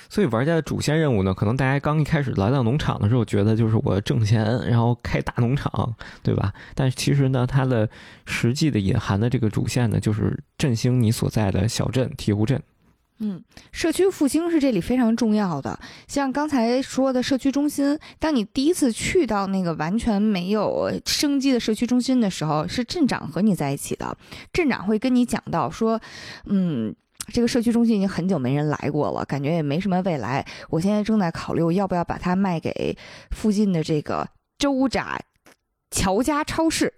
[0.09, 5.93] 所以玩家的主线任务呢，可能大家刚一开始来到农场的时候，觉得就是我挣钱，然后开大农场，
[6.23, 6.53] 对吧？
[6.77, 7.89] 但是其实呢，它的
[8.27, 12.62] 实际的隐含的这个主线呢，就是振兴你所在的小镇醍醐镇。
[13.21, 15.79] 嗯，社区复兴是这里非常重要的。
[16.09, 24.17] 像刚才说的社区中心，当你第一次去到那个完全没有生机的社区中心的时候，是镇长和你在一起的。
[24.53, 26.01] 镇长会跟你讲到说，
[26.47, 26.95] 嗯，
[27.33, 30.45] 这个社区中心已经很久没人来过了，感觉也没什么未来。
[30.69, 32.97] 我现在正在考虑要不要把它卖给
[33.31, 35.19] 附近的这个周闸
[35.91, 36.93] 乔家超市。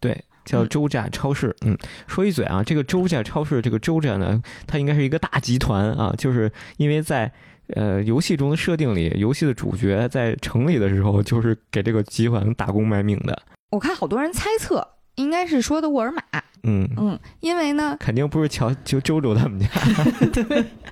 [0.00, 1.54] 对，叫嗯周家超市。
[1.66, 1.76] 嗯，
[2.06, 7.30] 说一嘴啊，这个周家超市，这个周家呢，它应该是一个大集团啊，就是因为在
[7.74, 13.42] 呃游戏中的设定里，游戏的主角在城里的时候，就是给这个集团打工卖命的。
[13.70, 14.86] 我看好多人猜测
[15.16, 16.22] 应该是说的沃尔玛。
[16.64, 19.68] 嗯，嗯，因为呢，肯定不是乔就周周他们家。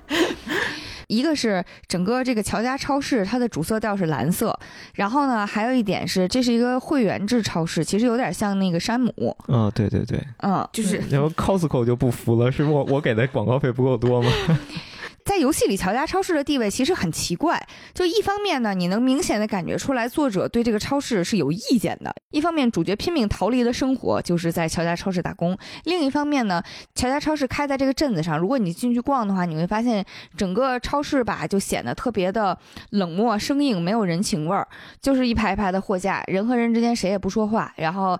[1.07, 4.57] 一个是整个这个乔家超市，它的主色调是蓝色，
[4.95, 10.21] 然后呢，还有一点是这是一个会员制超市，其实有点像那个山姆，嗯，对对对。
[10.43, 14.31] 嗯，就是然后 Costco 就不服了，是我我给的广告费不够多吗？
[15.27, 17.61] 在游戏里乔家超市的地位其实很奇怪，
[17.93, 25.53] 就一方面呢，你能明显的感觉出来作者对这个超市是有意见的；一方面，主角拼命逃离的生活就是在乔家超市打工；
[25.83, 26.63] 另一方面呢，
[26.95, 30.05] 乔家超市开在这个镇子上，如果你进去逛的话，你会发现
[30.37, 32.57] 整个超市吧就显得特别的
[32.91, 34.65] 冷漠生硬，没有人情味儿，
[35.01, 38.17] 就是一排排的货架，人和人之间谁也不说话，然后，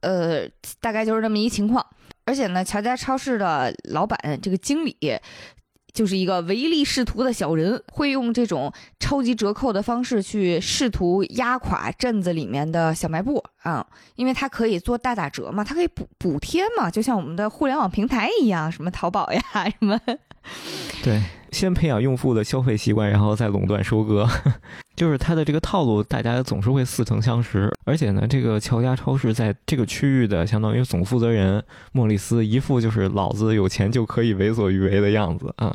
[0.00, 0.48] 呃，
[0.80, 1.86] 大概就是这么一情况。
[2.24, 4.96] 而且呢，乔家超市的老板这个经理。
[5.92, 13.86] 就是一个唯利是图的小人，会用这种超级折扣的方式去试图压垮镇子里面的小卖部啊，
[14.16, 19.42] 因为他可以做大打折嘛，它可以补补贴嘛，就像我们的互联网平台一样，什么淘宝呀，
[19.78, 20.00] 什么
[21.02, 21.20] 对，
[21.52, 24.28] 先培养用户的消费习惯，然后再垄断收割，
[24.96, 27.70] 就是它的这个套路，大家总是会似曾相识。
[27.84, 35.74] 而且呢，这个乔家超市在这个区域的相当于总负责人莫里斯，一副就是老子有钱就可以为所欲为的样子啊。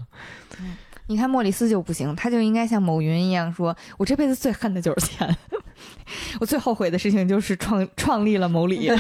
[1.08, 5.38] 你看莫里斯就不行，他就应该像某云一样说：“我这辈子最恨的就是钱，
[6.42, 8.90] 我最后悔的事情就是创创立了某里。”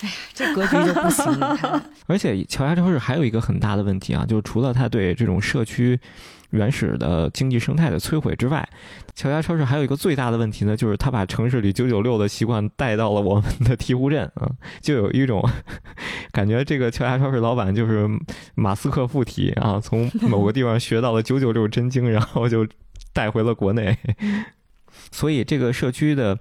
[0.00, 1.24] 哎呀，这格局就不行。
[2.06, 5.98] 而且乔家超市还有一个很大的问题啊，就是除了它对这种社区
[6.50, 8.68] 原始的经济生态的摧毁之外，
[9.14, 14.50] 乔家超市还有一个最大的问题呢，就是它把城市里九九六的习惯带到了我们的醍醐镇啊，
[14.82, 15.42] 就有一种
[16.30, 18.06] 感觉，这个乔家超市老板就是
[18.54, 22.66] 马斯克附体啊，从某个地方学到了九九六真经，然后就
[23.14, 23.96] 带回了国内，
[25.10, 26.38] 所以这个社区的。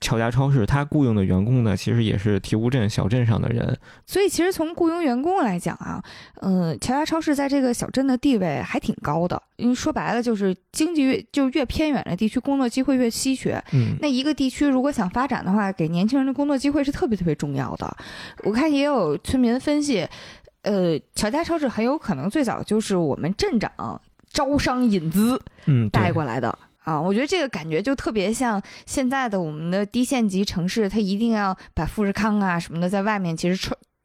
[0.00, 3.76] 乔家超市，它雇佣的员工呢，其实也是醍醐镇小镇上的人，
[4.06, 6.02] 所以其实从雇佣员工来讲啊，
[6.42, 13.62] 嗯、乔家超市在这个小镇的地位还挺高的，因为说白了就是经济越就越偏远的地区，工作机会越稀缺。
[13.72, 17.96] 嗯，那一个地区如果想发展的话，给年轻人的工作机会是特别特别重要的。
[18.44, 20.06] 我看也有村民分析，
[20.62, 26.56] 呃，乔家超市很有可能最早就是我们镇长招商引资嗯，带过来的。
[26.86, 33.56] 啊，我觉得这个感觉就特别像现在的我们的低县级城市，它一定要把富士康啊什么的在外面，其实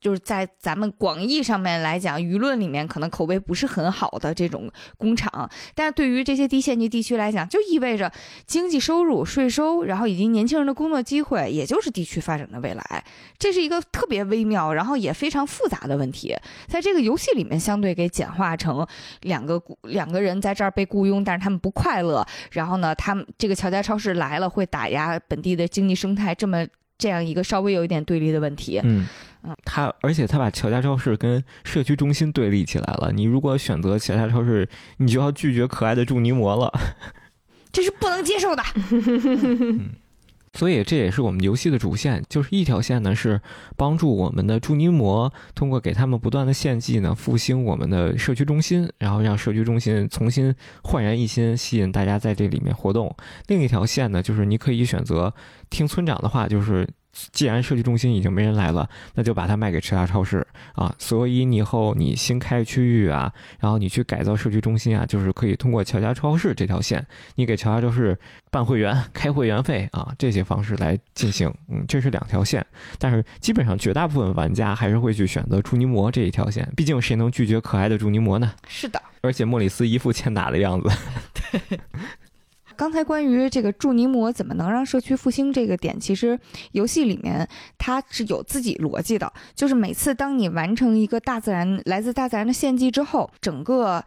[0.02, 8.12] 就是在咱们广义上面来讲，舆论里面可能口碑不是很好的这种工厂，但是对于这些低县级地区来讲，就意味着
[8.48, 13.06] 经济收入、税收，然后以及年轻人的工作机会，也就是地区发展的未来。
[13.38, 16.36] 这是一个特别微妙，然后也非常复杂的问题，
[16.68, 18.86] 在这个游戏里面相对给简化成
[19.22, 26.66] 两个两个人在这儿被雇佣，但是他们不快乐，然后呢，他们这个乔家超市来了会打压本地的经济生态，这么
[26.98, 28.82] 这样一个稍微有一点对立的问题。
[28.84, 29.06] 嗯
[29.44, 33.12] 嗯，他而且他把乔家超市跟社区中心对立起来了。
[33.12, 36.72] 你如果选择乔家超市，你就要拒绝可爱的祝尼摩了。
[37.74, 38.62] 这是不能接受的。
[40.54, 43.42] 所以这也是我们游戏的主线，就是一条线呢是
[43.78, 53.16] 帮助我们的朱尼摩通过给他们不断的献祭呢，复兴我们的社区中心，然后让社区中心重新焕然一新，吸引大家在这里面活动。
[53.48, 55.34] 另一条线呢，就是你可以选择
[55.70, 56.88] 听村长的话，就是。
[57.14, 60.94] 既然社区中心已经没人来了，那就把它卖给其他超市啊。
[60.98, 67.06] 所以你以后你新开区域啊，然后你去改造社区中心啊，就是可以通过乔家超市这条线，
[67.36, 68.18] 你给乔家超市
[68.50, 71.54] 办会员、开会员费啊这些方式来进行。
[71.68, 72.66] 嗯，这是两条线，
[72.98, 78.54] 但是基本上绝大部分玩家还是会去选择朱尼摩这一条线，毕竟谁能拒绝可爱的朱尼摩呢？
[78.68, 80.90] 是的，而且莫里斯一副欠打的样子。
[81.34, 81.80] 对。
[82.82, 86.40] 刚才关于这个祝尼摩怎么能让社区复兴这个点，其实
[86.72, 89.32] 游戏里面它是有自己逻辑的。
[89.54, 94.04] 就是每次当你完成一个大自然来自大自然的献祭之后，整个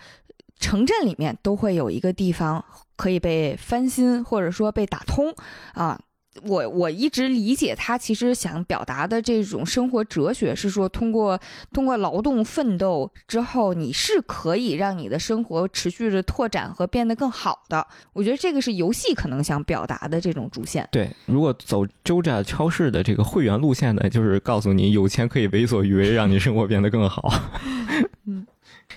[0.58, 2.64] 城镇里面都会有一个地方
[2.96, 5.32] 可以被翻新，或者说被打通
[5.74, 6.00] 啊。
[6.42, 11.38] 我我一直理解他其实想表达的这种生活哲学是说，通过
[11.72, 17.86] 通过劳动奋斗之后，你是可以让你的生活持续的拓展和变得更好的。
[18.12, 20.86] 我觉得这个是游戏可能想表达的这种主线。
[20.90, 27.32] 对，如果走周家超市的这个会员路线呢，就是告诉你有钱可以为所欲为，让你生活变得更好。
[28.26, 28.46] 嗯，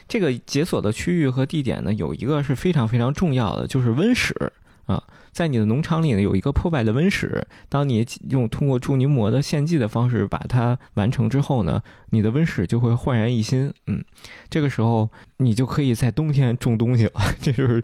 [0.08, 4.34] 这个解锁的区域和地点呢，有一个是非常非常重要的，就是温室
[4.88, 5.04] 啊。
[5.32, 7.48] 在你的农场里呢，有一个破败的温室。
[7.70, 13.72] 当你用通过祝尼摩的献祭的方式把它完成之后呢，你的温室就会焕然一新。
[13.86, 14.04] 嗯，
[14.50, 17.84] 这个时候你就可以在冬天种东西了， 这就是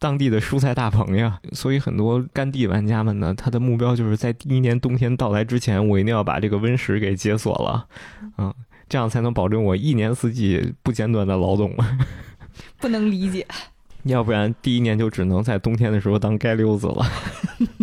[0.00, 1.38] 当地的蔬菜大棚呀。
[1.52, 7.86] 所以很多干地玩家们呢，他的目标就是在第一年冬天到来之前，我一定要把这个温室给解锁了。
[8.38, 8.52] 嗯，
[8.88, 11.72] 这样才能保证我一年四季不间断的劳动。
[12.80, 13.46] 不能理解。
[14.08, 17.06] 要不然第一年就只能在冬天的时候当街溜子了。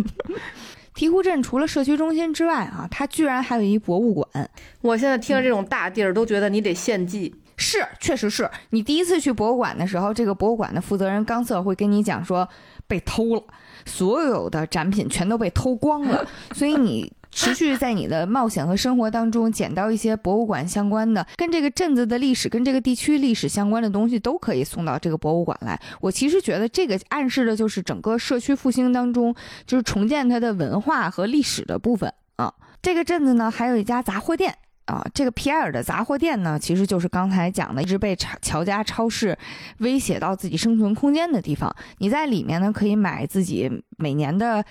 [0.94, 4.50] 醍醐镇除了社区中心之外啊，它居然还有一博物馆。
[4.80, 7.34] 我现在听着这种大地儿，都觉得你得献祭。
[7.56, 12.48] 是，确实是你第一次去博物馆的时候，这个博物馆的负责人冈瑟会跟你讲说
[12.86, 13.42] 被偷了，
[13.84, 17.12] 所有的展品全都被偷光了，所以你。
[17.36, 25.78] 持续在你的冒险和生活当中捡到一些博物馆相关的，跟这个镇子的历史、跟这个地区历史相关的东西，都可以送到这个博物馆来。
[26.00, 29.34] 我其实觉得这个暗示的就是整个社区复兴当中，
[29.66, 32.54] 就是重建它的文化和历史的部分啊。
[32.80, 34.56] 这个镇子呢，还有一家杂货店。
[34.86, 39.36] 啊，这个皮埃尔的杂货店呢，其实就是刚才讲的，一直被乔家超市
[39.78, 41.74] 威胁到自己生存空间的地方。
[41.98, 44.64] 你在里面呢，可以买自己每年的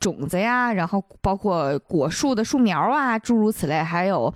[0.00, 4.32] 种子呀，然后包括果树的树苗啊，诸如此类，还有。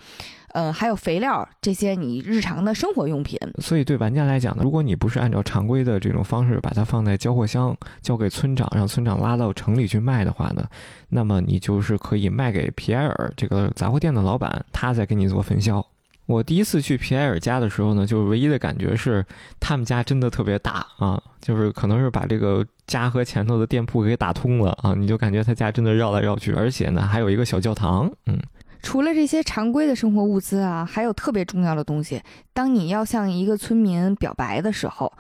[0.53, 3.39] 呃，还有肥料这些你日常的生活用品。
[3.59, 10.67] 所以对玩家来讲呢，如果你不是按照常规的这种方式把它放在交货箱交给村长，让村长拉到城里去卖的话呢，
[11.09, 15.85] 那么你就是可以卖给皮埃尔这个杂货店的老板，他再给你做分销。
[16.27, 19.25] 我第一次去皮埃尔家的时候呢，就是唯一的感觉是
[19.59, 28.39] 他们家真的特别大啊，就是可能是把这个家和前头的店铺给打通了啊，你就感觉他家真的绕来绕去，而且呢还有一个小教堂，嗯。
[28.83, 32.23] 除了这些常规的生活物资啊，还有特别重要的东西。
[32.53, 35.13] 当你要向一个村民表白的时候，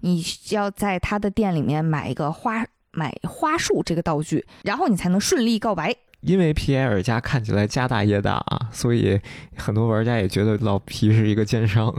[0.00, 5.94] 你要在他的店里面买一个花买花束这个道具，然后你才能顺利告白。
[6.20, 9.20] 因为皮埃尔家看起来家大业大啊，所以
[9.56, 11.94] 很多玩家也觉得老皮是一个奸商。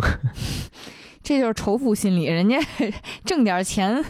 [1.22, 2.58] 这就是仇富心理，人家
[3.24, 4.04] 挣点钱。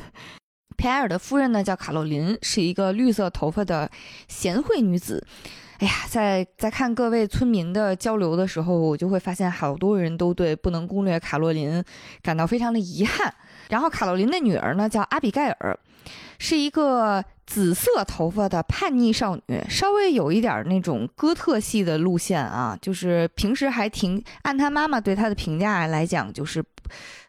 [0.78, 3.90] 皮埃尔的夫人呢叫卡洛琳，是一个绿色头发的
[4.28, 5.26] 贤惠女子。
[5.80, 11.84] 哎呀，在在看各位村民的交流的时候，我就会发现好多人都对不能攻略卡洛琳
[12.22, 13.34] 感到非常的遗憾。
[13.70, 15.78] 然后卡洛琳的女儿呢叫阿比盖尔，
[16.38, 26.64] 是一个紫色头发的叛逆少女，稍微有一点那种哥特系的路线啊，就是平时还挺按她妈妈对她的评价来讲，就是。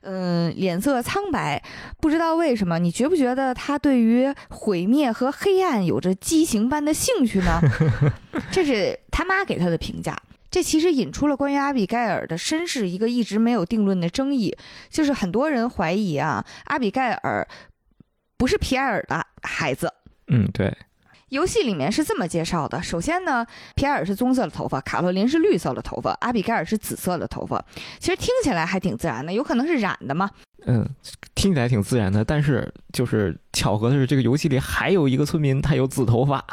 [0.03, 1.61] 嗯，脸色苍白，
[1.99, 2.79] 不知道为什么。
[2.79, 7.59] 你觉不觉得她对于毁灭和黑暗有着畸形般的兴趣呢？
[8.53, 10.17] 这是他妈给他的评价。
[10.51, 14.55] 这其实引出了关于阿比盖尔的身世一个一直没有定论的争议，
[14.91, 17.49] 就是很多人怀疑啊，阿比盖尔
[18.37, 19.91] 不是皮埃尔的孩子。
[20.29, 20.77] 嗯，对。
[21.31, 27.65] 游戏里面是这么介绍的：首先呢，皮埃尔是棕色的头发，卡洛琳是绿色的头发，阿比盖尔是紫色的头发。
[27.99, 30.31] 其实听起来还挺自然的，有可能是染的嘛？
[30.67, 30.89] 嗯，
[31.35, 36.45] 听起来挺自然的，但是就是巧合的是，这个游戏里还有一个村民，他有紫头发。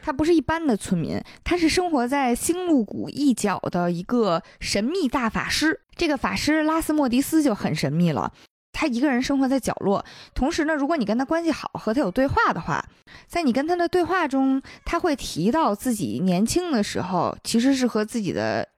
[0.00, 5.80] 他不是一般的村民，他是生活在星露谷一角的一个神秘大法师。
[5.96, 8.32] 这个法师拉斯莫迪斯就很神秘了。
[8.74, 10.04] 他一个人生活在角落。
[10.34, 12.84] 同时呢，如果你跟他关系好，和他有对话的话，
[13.26, 18.68] 在你跟他的对话中，他会提到自己年轻的时候其实是和自己的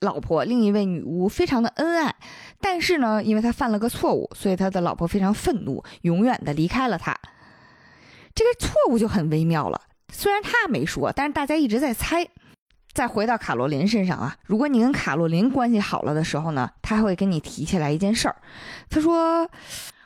[0.00, 2.14] 老婆另一位女巫非常的恩爱，
[2.60, 7.16] 但是呢，因为他犯了个错误，所以他的老婆非常愤怒，永远的离开了他。
[8.34, 9.80] 这个错误就很微妙了，
[10.12, 12.28] 虽然他没说，但是大家一直在猜。
[12.94, 18.36] 再回到卡洛琳身上啊，如果你跟卡洛琳关系好了的时候呢，他会跟你提起来一件事儿。
[18.88, 19.50] 他说，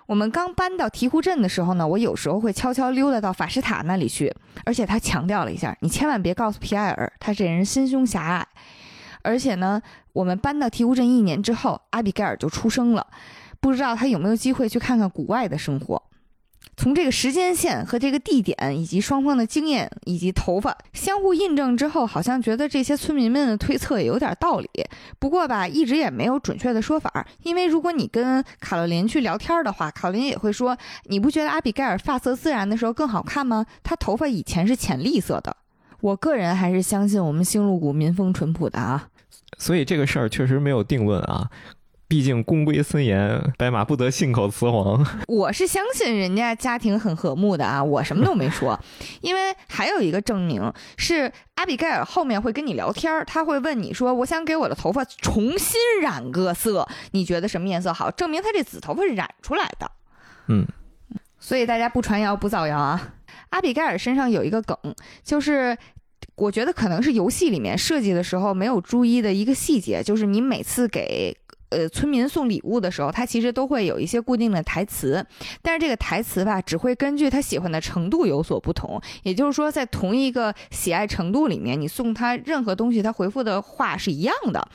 [0.06, 4.34] 我们刚搬到提库镇的时候呢，我有时候会悄悄溜达到法师塔那里去，
[4.64, 8.48] 而且他强调了一下，你千万别告诉皮埃尔，他这人心胸狭隘。
[9.20, 9.82] 而且呢，
[10.14, 13.06] 我们搬到提库镇一年之后，阿比盖尔就出生了，
[13.60, 16.02] 不知道他有没有机会去看看谷外的生活。
[16.78, 24.68] 从这个时间线和这个地点，以及双方的经验以及头发相互印证之后，好像觉得这些村民们的推测也有点道理。
[25.18, 27.26] 不过吧，一直也没有准确的说法。
[27.42, 30.78] 因为如果你跟卡洛琳去聊天的话，卡洛琳也会说
[31.10, 33.66] ：“你不觉得阿比盖尔发色自然的时候更好看吗？
[33.82, 35.56] 她头发以前是浅绿色的。”
[36.00, 39.08] 我个人还是相信我们星露谷民风淳朴的啊。
[39.58, 41.50] 所以这个事儿确实没有定论啊。
[42.08, 45.06] 毕竟宫规森严，白马不得信口雌黄。
[45.28, 48.80] 我是相信人家家庭很和睦的啊，我什么都没说。
[49.20, 59.90] 因为还有一个证明是阿比盖尔后面会跟你聊天，他会问你说：“我想给我的头发重新染个色，你觉得什么颜色好？”证明他这紫头发是染出来的。
[60.46, 60.66] 嗯，
[61.38, 63.12] 所以大家不传谣不造谣啊。
[63.50, 64.74] 阿比盖尔身上有一个梗，
[65.22, 65.76] 就是
[66.36, 71.36] 我觉得可能是游戏里面设计的时候没有注意的一个细节，就是你每次给。
[71.70, 75.24] 呃，村民送礼物的时候，他其实都会有一些固定的台词，
[75.60, 79.00] 但是这个台词吧，只会根据他喜欢的程度有所不同。
[79.22, 84.66] 也就是说，在同一个喜爱程度里面，你送他任何东西，他回复的话是一样的。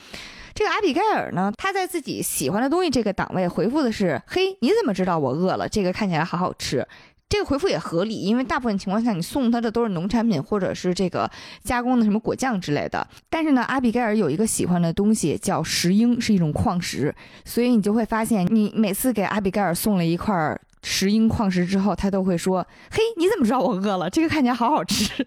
[0.54, 5.68] 这个阿比盖尔呢，他在自己喜欢的东西这个档位回复的是：“嘿，你怎么知道我饿了？
[5.68, 6.86] 这个看起来好好吃。”
[7.34, 11.28] 这个回复也合理，因为大部分情况下你送他的都是农产品或者是这个
[11.64, 13.04] 加工的什么果酱之类的。
[13.28, 17.12] 但是呢，阿比盖尔有一个喜欢的东西叫石英，是一种矿石，
[17.44, 24.08] 所以你就会发现，你每次给阿比盖尔送了一块石英矿石之后，他都会说：“嘿，你怎么知道我饿了？
[24.08, 25.26] 这个看起来好好吃。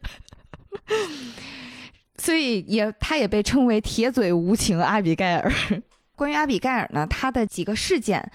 [2.17, 5.51] ”所以也，他也被称为铁嘴无情阿比盖尔。
[6.18, 8.32] 关于阿比盖尔呢，他的几个事件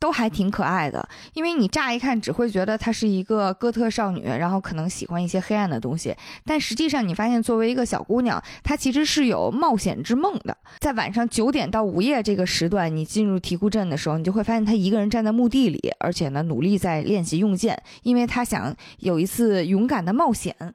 [0.00, 6.12] 都还挺可爱的，因为你乍一看只会觉得她是一个哥特少女，然后可能喜欢一些黑暗的东西，
[6.44, 10.56] 但实际上你发现作为一个小姑娘，她其实是有冒险之梦的。
[10.80, 20.74] 在晚上九点到午夜这个时段，你进入提库镇的时候，你就会发现她一个人站在墓地里，而且呢努力在练习用剑，因为她想有一次勇敢的冒险。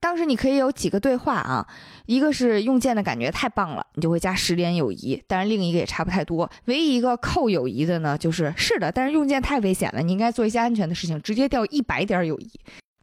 [0.00, 1.66] 当时你可以有几个对话啊，
[2.06, 6.48] 一个是用剑的感觉太棒了，你就会加十点友谊，当然另一个也差不太多。
[6.66, 12.50] 唯一一个扣友谊的呢，就是是的，但是用剑太危险了，你应该做一些安全的事情，直接掉一百点友谊。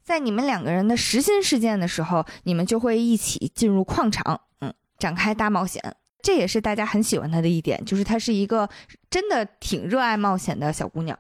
[0.04, 5.82] 在你们两个人的实心事件的时候，你们就会一起进入矿场，嗯，展开大冒险。
[6.22, 8.70] 这也是大家很喜欢她的一点，就是她是一个
[9.10, 11.18] 真的挺热爱冒险的小姑娘。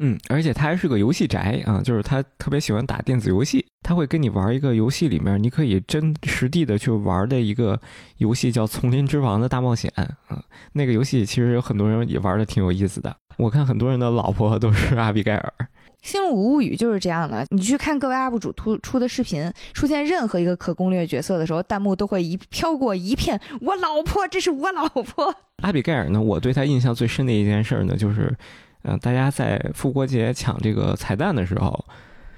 [0.00, 3.64] 嗯，而且他还是个游戏宅啊，就是他特别喜欢打电子游戏。
[3.82, 7.80] 他会跟你玩一个游戏，里面你可以真实地的去玩的一个
[8.18, 10.42] 游戏，叫《丛林之王的大冒险》啊。
[10.72, 13.16] 那个游戏其实有很多人也玩的挺有意思的。
[13.38, 15.52] 我看很多人的老婆都是阿比盖尔。
[16.02, 25.34] 《星露谷物语》就是这样的，你去看各位 UP 主出出的视频，出现任何一个可攻略角色的时候，弹幕都会一飘过一片“我老婆，这是我老婆”。
[25.62, 28.36] 阿比盖尔呢，我对他印象最深的一件事呢，就是。
[28.82, 31.84] 嗯，大家在复活节抢这个彩蛋的时候，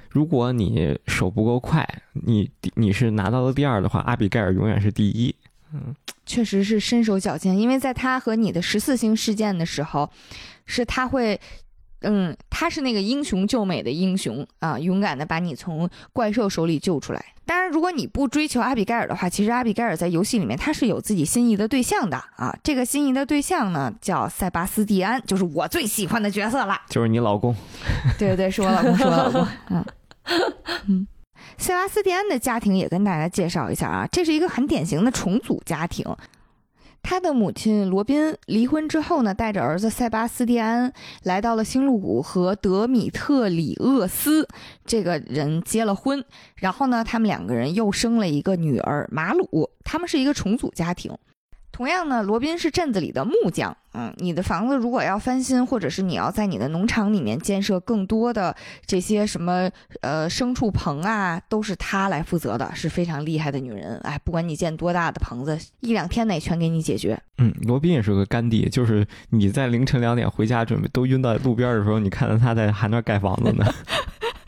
[0.08, 5.34] 如果你手不够快，你你是拿到了第二的话，阿比盖尔永远是第一。
[5.72, 5.94] 嗯，
[6.26, 10.10] 确实是身手矫健，因为在他和你的十四星事件的时候，
[10.66, 11.40] 是他会，
[12.02, 17.24] 嗯，他是那个英雄救美的英雄啊，勇敢的把你从怪兽手里救出来。
[17.44, 22.56] 当然，如果你不追求阿比盖尔的话，其实阿比盖尔在游戏里面他是有自己心仪的对象的啊。
[22.62, 26.80] 这个心仪的对象呢，叫塞巴斯蒂安，就是我最喜欢的角色了。
[26.88, 27.54] 就是你老公？
[28.18, 29.46] 对对对，是我老公，是我老公。
[29.70, 29.84] 嗯
[30.86, 31.06] 嗯，
[31.58, 36.06] 塞巴斯蒂安的家庭也跟大家介绍一下啊，这是一个很典型的重组家庭。
[37.02, 40.92] 他的母亲罗宾离婚之后呢，带着儿子塞巴斯蒂安
[41.24, 44.46] 来到了星露谷，和德米特里厄斯
[44.84, 46.24] 这个人结了婚。
[46.56, 49.70] 然后呢，他们两个人又生了一个女儿马鲁。
[49.82, 51.12] 他们是一个重组家庭。
[51.80, 53.74] 同样呢，罗宾是镇子里的木匠。
[53.94, 58.54] 嗯，你的房子如果要翻新，或者是你要在你的农场里面建设更多的
[58.84, 59.66] 这些什么
[60.02, 63.96] 呃牲畜棚啊，都是他来负责的，是非常厉害的女人。
[64.02, 67.18] 哎，不管你建多大的棚子，一两天内全给你解决。
[67.38, 73.64] 嗯，罗宾也是个干弟，就是你在凌晨两点回家准备都晕到路边的时候，你看到他在还那盖房子呢。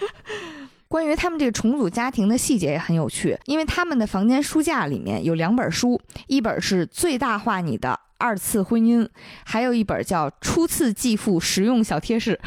[0.92, 9.08] 关于他们这个重组家庭的细节也很有趣，因为他们的房间书架里面有两本书，一本是最大化你的二次婚姻，
[9.46, 12.38] 还有一本叫初次继父实用小贴士。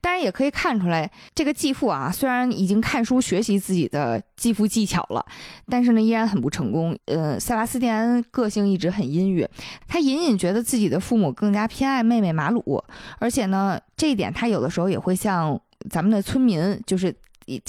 [0.00, 5.24] 当然也可以看出来，这个继父啊，虽然已经看书学习自己的继父技巧了，
[5.70, 6.98] 但是呢，依然很不成功。
[7.04, 9.46] 呃，塞巴斯蒂安个性一直很阴郁，
[9.86, 12.82] 他隐隐觉得自己的父母更加偏爱妹妹马鲁，
[13.20, 15.56] 而且呢，这一点他有的时候也会向
[15.88, 17.14] 咱们的村民，就是。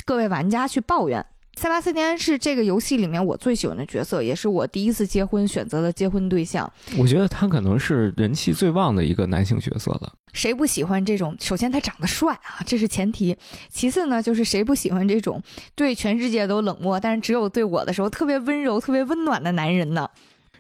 [0.06, 1.26] 各位玩家去抱怨，
[1.56, 6.72] 塞巴斯蒂安是这个游戏里面我最喜欢的角色，也是我第一次结婚选择的结婚对象。
[6.98, 10.14] 我觉得他可能是人气最旺的一个男性角色了。
[10.34, 11.36] 谁不喜欢这种？
[11.40, 13.36] 首先他长得帅啊，这是前提。
[13.70, 15.42] 其次呢，就是谁不喜欢这种
[15.74, 20.08] 对全世界都冷漠，但是只有对我的时候特别温柔、特别温暖的男人呢？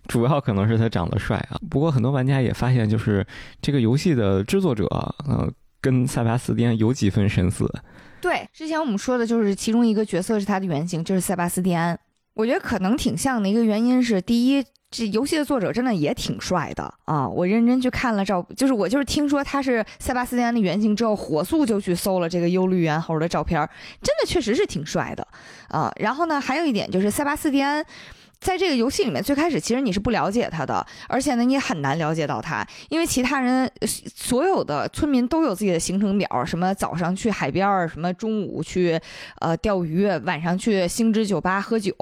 [0.08, 1.60] 主要可能是他长得帅啊。
[1.70, 3.26] 不过很多玩家也发现，就是
[3.62, 4.86] 这个游戏的制作者，
[5.28, 5.48] 呃，
[5.80, 7.72] 跟塞巴斯蒂安有几分神似。
[8.20, 11.98] 对，之前我们说的就是其中一个角色是他的原型，就是塞巴斯蒂安。
[12.34, 17.28] 我觉得可能挺像的一个原因是，第一，这游戏的作者真的也挺帅的啊！
[17.28, 23.60] 我认真去看了照，就是我就是听说他是塞巴斯蒂安的原型之后，火速就去搜了这个忧虑猿猴的照片，
[24.04, 25.28] 真的确实是挺帅的
[25.70, 25.92] 啊。
[26.00, 27.84] 然后呢，还有一点就是塞巴斯蒂安。
[28.40, 33.70] 在这个游戏里面，最开始其实你是不了解他的，而且呢，你也很难了解到他，因为其他人
[34.16, 39.00] 所有的村民都有自己的行程表，什么早上去海边，什么中午去
[39.40, 41.94] 呃钓鱼，晚上去星之酒吧喝酒。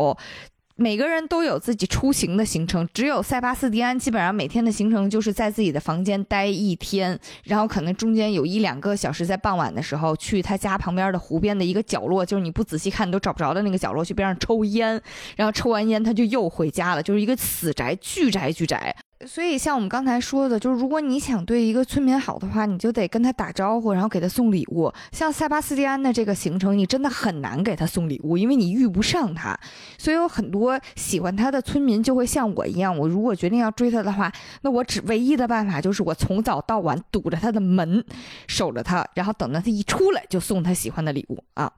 [0.78, 15.02] 每个人都有自己出行的行程，只有塞巴斯蒂安基本上每天的行程就是在自己的房间待一天，然后可能中间有一两个小时在傍晚的时候去他家旁边的湖边的一个角落，就是你不仔细看你都找不着的那个角落去边上抽烟，
[15.38, 18.94] 然后抽完烟他就又回家了，就是一个死宅，巨宅巨宅。
[19.26, 24.92] 所以，像我们刚才说的，就是如果你想对一个村民好的话，你就得跟他打招呼，然后给他送礼物。
[25.14, 29.58] 像塞巴斯蒂安的这个行程，你真的很难给他送礼物，因为你遇不上他。
[29.98, 34.30] 所以有很多喜欢他的村民就会像我一样，我如果决定要追他的话，
[34.64, 38.04] 那我只唯一的办法就是我从早到晚堵着他的门，
[38.48, 41.72] 守着他，然后等到他一出来就送他喜欢的礼物啊，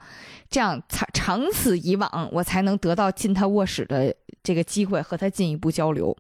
[0.50, 6.18] 这样长长此以往，我才能得到进他卧室的这个机会，和他进一步交流。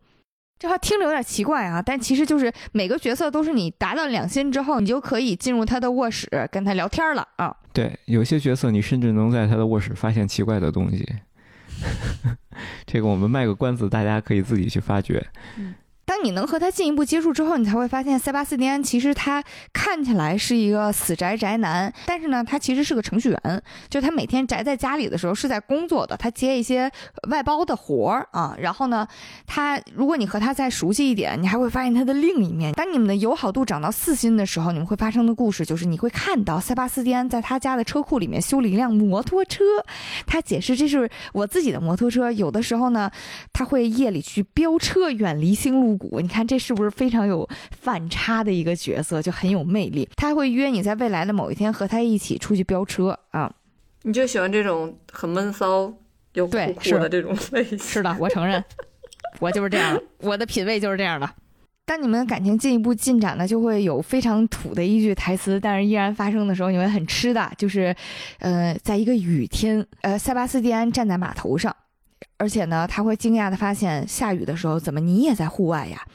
[0.60, 7.56] 这话听着有点奇怪啊，但其实就是每个角色都是你达到两星之后，你就可以进入他的卧室跟他聊天了啊。
[7.72, 11.08] 对，有些角色你甚至能在他的卧室发现奇怪的东西。
[12.88, 15.24] 这个我们卖个关子，大家可以自己去发掘。
[16.08, 19.44] 当你能和他进一步接触之后，你才会发现塞巴斯蒂安其实他
[19.74, 23.62] 看起来是一个死宅宅男，但是呢，他其实是个程序员。
[23.90, 26.90] 就他每天宅在家里的时候是在工作的，他接一些
[27.30, 28.56] 外包的活儿啊。
[28.58, 29.06] 然后呢，
[29.46, 32.72] 他如果你和他再熟悉一点，你还会发现他的另一面。
[32.72, 39.62] 当你们的友好度涨到四星的时候，你们会发生的故事就是你会看到塞巴斯蒂安在他家的车库里面修了一辆摩托车。
[40.26, 42.32] 他解释这是我自己的摩托车。
[42.32, 43.12] 有的时候呢，
[43.52, 45.97] 他会夜里去飙车，远离星路。
[46.22, 50.08] 你看这是不是非常有反差的一个角色，就很有魅力。
[50.16, 53.52] 他会约你在未来的某一天和他一起出去飙车啊！
[54.04, 55.92] 你就喜欢这种很闷骚
[56.34, 57.78] 又酷酷的这种类型？
[57.80, 58.64] 是的，我承认，
[59.40, 61.30] 我就是这样，我的品味就是这样的。
[61.86, 67.96] 当你们感情进一步进展呢，就会有非常土的一句台词，但是依然发生的时候，你会很吃的，就是，
[68.40, 71.74] 呃，在一个雨天，呃，塞巴斯蒂安站在码头上。
[72.38, 76.06] 而且呢，他会惊讶的发现，下雨的时候，怎么你也在户外呀？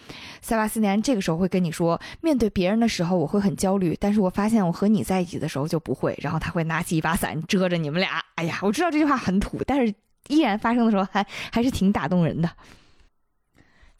[0.40, 6.18] 塞巴斯蒂安这个时候会跟你说，面对别人的时候我会很焦虑，但是我发现我和你在一起的时候就不会。
[6.20, 8.22] 然后他会拿起一把伞遮着你们俩。
[8.36, 9.94] 哎呀，我知道这句话很土，但是
[10.28, 12.50] 依然发生的时候还还是挺打动人的。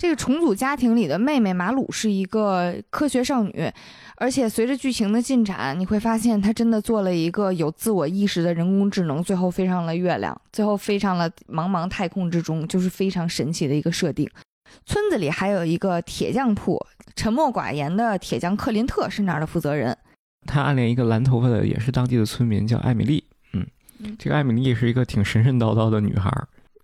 [0.03, 3.72] 这个重组家庭里的妹妹马鲁是一个科学少女，
[4.16, 14.29] 而且随着剧情的进展，你会发现她真的做了一个有自我意识的人工智能，最后飞上了月亮，最后飞上了茫茫太空之中，就是非常神奇的一个设定。
[14.84, 16.84] 村子里还有一个铁匠铺，
[17.14, 19.96] 沉默寡言的铁匠克林特是那儿的负责人。
[20.49, 23.22] 他暗恋一个蓝头发的，也是当地的村民，叫艾米丽。
[23.53, 23.64] 嗯，
[24.18, 26.29] 这个艾米丽是一个挺神神叨叨的女孩。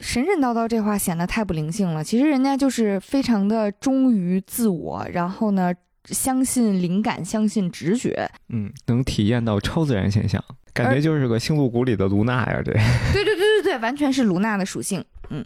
[0.01, 2.05] 神神叨叨这话显得太不灵性了。
[2.05, 5.73] 其实人家就是非常的忠于自我，然后呢，
[6.05, 8.31] 相信灵感，相信直觉。
[8.49, 10.43] 嗯，能体验到超自然现象，
[10.73, 12.63] 感觉就是个星露谷里的卢娜呀。
[12.65, 12.75] 对，
[13.13, 15.05] 对对对对对，完全是卢娜的属性。
[15.31, 15.45] 嗯。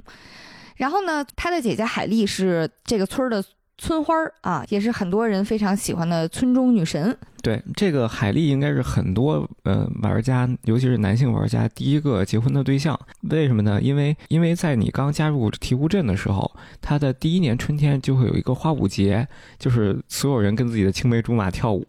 [0.76, 3.44] 然后呢，他的姐姐海丽是这个村儿的
[3.82, 7.18] 村花儿啊，也是很多人非常喜欢的村中女神。
[7.42, 12.96] 对，这个海莉应该是很多呃玩家，尤其是男性玩家第一个结婚的对象。
[13.22, 13.82] 为什么呢？
[13.82, 16.48] 因为因为在你刚加入醍醐镇的时候，
[16.80, 19.26] 它的第一年春天就会有一个花舞节，
[19.58, 21.84] 就是所有人跟自己的青梅竹马跳舞。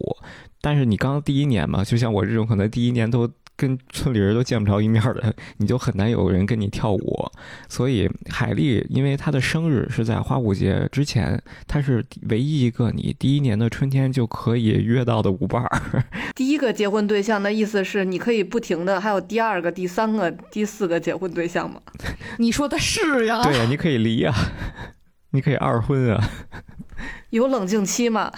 [0.60, 3.30] 但是你刚第一年嘛，就像我这种可能第一年都。
[3.56, 7.30] 跟村里人都见不着一面的， 你就很难有人跟你跳舞。
[7.68, 16.04] 所以海丽，因为她的生日是在花舞节之前，她是唯一一个你第一年的春天就可以约到的舞伴儿。
[16.34, 21.80] 第一个结婚对象的意思是，你可以不停的还有第二个、第三个、第四个结婚对象吗？
[22.38, 23.42] 你说的是呀？
[23.44, 24.32] 对呀，你可以离呀，
[25.30, 26.30] 你可以二婚啊。
[27.30, 28.32] 有冷静期吗？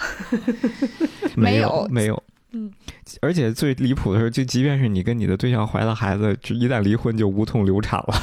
[1.35, 2.23] 没有，没有。
[2.57, 2.71] 嗯，
[3.21, 8.15] 而且最离谱的是，就即便是你跟你的对象怀了孩子，就一旦离婚就无痛流产了。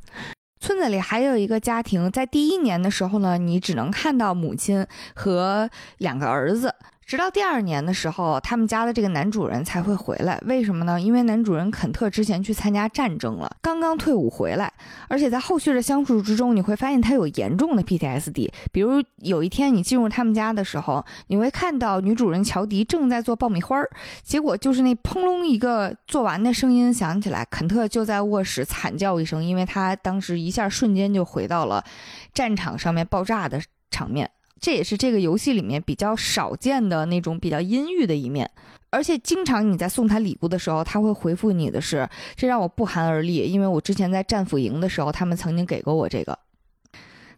[0.58, 6.74] 村子里还有一个家庭，在第一年的时候呢，你只能看到母亲和两个儿子。
[7.06, 10.40] 直到第二年的时候，他们家的这个男主人才会回来。
[10.46, 11.00] 为什么呢？
[11.00, 14.72] 因为男主人肯特之前去参加战争了，刚刚退伍回来，
[15.08, 18.50] 而且在后续的相处之中，你会发现他有严重的 PTSD。
[18.72, 23.90] 比如有一天你进入他们家的时候，你会看到女主人乔迪正在做爆米花儿，
[24.22, 31.84] 结果就是那砰隆一个做完的声音响起来，肯特就在卧室惨叫一声，因为他当时一下瞬间就回到了
[32.32, 33.60] 战场上面爆炸的
[33.90, 34.30] 场面。
[34.64, 38.50] 这也是这个游戏里面比较少见的那种比较阴郁的一面，
[38.88, 46.38] 而且经常你在送他礼物的时候，他会回复你的是，这让我不寒而栗，因为我之前在战俘营的时候，他们曾经给过我这个。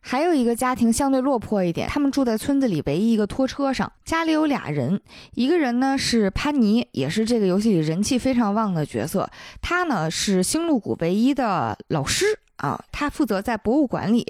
[0.01, 5.01] 还有一个家庭相对落魄一点，他们住在村子里唯一一个拖车上，家里有俩人，
[5.35, 9.28] 一个人呢是潘尼，也是这个游戏里人气非常旺的角色，
[9.61, 14.24] 他呢是星露谷唯一的老师啊，他负责在博物馆里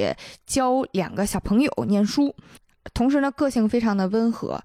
[0.46, 2.34] 教两个小朋友念书。
[2.94, 4.62] 同时呢，个性非常的温和。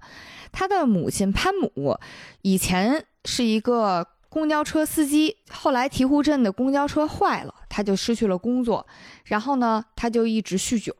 [0.50, 1.98] 他的母亲潘母
[2.42, 8.86] 以前是一个公交车司机，后来醍醐镇的公交车坏了，他就失去了工作。
[9.24, 10.94] 然后呢，他就一直酗酒。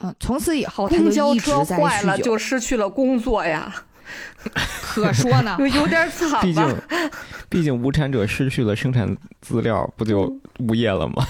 [0.00, 3.74] 嗯，从此以后，公交车坏了就失去了工作呀？
[4.80, 6.40] 可说呢， 有点惨。
[6.40, 6.76] 毕竟，
[7.50, 11.26] 毕竟无产者失去了生产资料，不就无业了吗？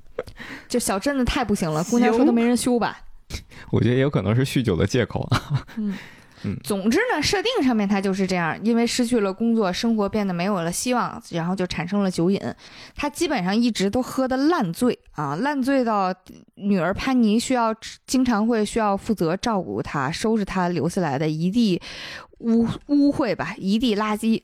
[0.68, 2.98] 这小镇子太不行了，公交车都没人修吧？
[3.70, 5.64] 我觉得也有可能是酗酒的借口啊。
[5.76, 5.96] 嗯
[6.42, 12.40] 嗯，总之呢，设定上面他就是这样，因为失去了工作，生活变得没有了希望，然后就产生了酒瘾。
[12.96, 16.14] 他基本上一直都喝的烂醉啊，烂醉到
[16.54, 17.74] 女儿潘妮需要
[18.06, 21.78] 经常会需要负责照顾他，收拾他留下来的一地
[22.38, 24.42] 污污秽吧，一地垃圾。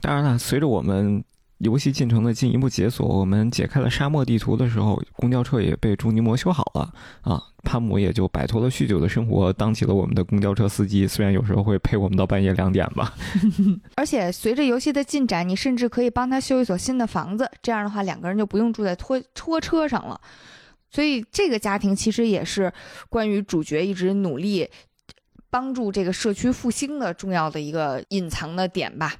[0.00, 1.22] 当然了，随着我们。
[1.60, 11.06] 游戏进程的进一步解锁，我们解开了沙漠地图的时候，公交车也被朱尼摩修好了啊，潘姆也就摆脱了酗酒的生活，当起了我们的公交车司机。
[11.06, 13.14] 虽然有时候会陪我们到半夜两点吧。
[13.94, 20.18] 而且随着游戏的进展，你甚至可以帮他修一所新的房子，这样的话两个人就不用住在拖拖车上了。
[20.90, 22.72] 所以这个家庭其实也是
[23.08, 24.66] 关于主角一直努力
[25.50, 29.14] 帮助这个社区复兴的重要的一个隐藏的点吧。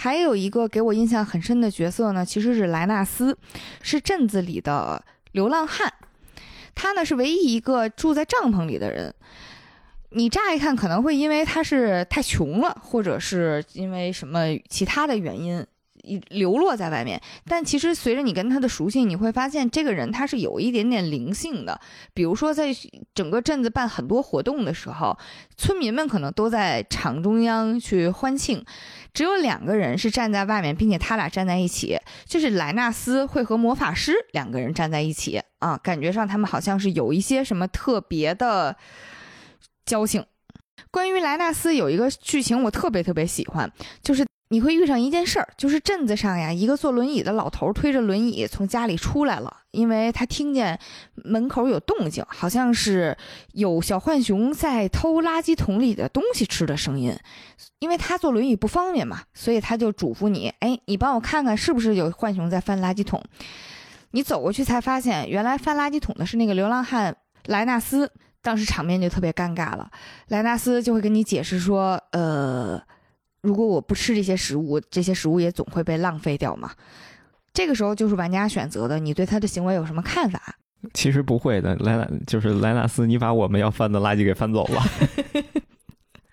[0.00, 3.36] 还有一个给我印象很深的角色呢，其实是莱纳斯，
[3.82, 5.92] 是镇子里的流浪汉。
[6.72, 9.12] 他呢是唯一一个住在帐篷里的人。
[10.10, 15.66] 你乍一看可能会因为他是太穷了，或者是因为什么其他的原因。
[16.28, 21.80] 流落在外面，但其实随着你跟他的熟悉，你会发现这个人他是有一点点灵性的。
[22.14, 22.68] 比如说，在
[23.14, 25.18] 整个镇子办很多活动的时候，
[25.56, 28.64] 村民们可能都在场中央去欢庆，
[29.12, 38.76] 只有两个人是站在外面，并且他俩站在一起，就是莱纳斯会和魔法师两个人站在一起啊，感觉上他们好像是有一些什么特别的
[39.84, 40.24] 交情。
[40.90, 43.70] 关于莱纳斯有一个剧情我特别特别喜欢，
[44.02, 44.26] 就是。
[44.50, 50.78] 你会遇上一件事儿，就是镇子上呀，一个坐轮椅的老头推着轮椅从家里出来了，因为他听见
[51.16, 53.14] 门口有动静，好像是
[53.52, 57.14] 有小浣熊在偷垃圾桶里的东西吃的声音。
[57.80, 63.22] 因为他坐轮椅不方便嘛，所以他就嘱咐你：“哎，你帮我看看是不是有浣熊在翻垃圾桶。”
[64.12, 67.14] 你走过去才发现，原来翻垃圾桶的是那个流浪汉
[67.44, 68.10] 莱纳斯。
[68.40, 69.90] 当时场面就特别尴尬了，
[70.28, 72.80] 莱纳斯就会跟你解释说：“呃。”
[73.40, 76.72] 如果我不吃这些食物，这些食物也总会被浪费掉嘛。
[77.52, 80.56] 这个时候就是玩家选择的，你对他的行为有什么看法？
[80.94, 84.82] 其实不会的，莱纳就是莱纳斯，你把我们要翻的垃圾给翻走了。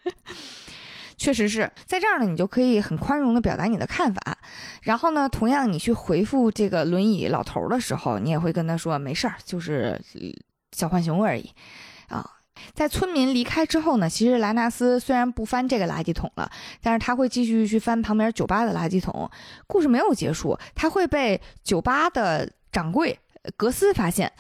[1.18, 4.38] 确实是在这儿呢，你就可以很宽容的表达你的看法。
[4.84, 10.00] 然后呢，同样你去回复这个轮椅老头的时候，你也会跟他说没事儿，就是。
[10.72, 11.54] 小浣熊而已啊。
[12.74, 16.50] 在村民离开之后呢，其实莱纳斯虽然不翻这个垃圾桶了，
[16.82, 19.30] 但是他会继续去翻旁边酒吧的垃圾桶。
[19.68, 23.18] 故事没有结束，他会被酒吧的掌柜
[23.56, 24.32] 格斯发现。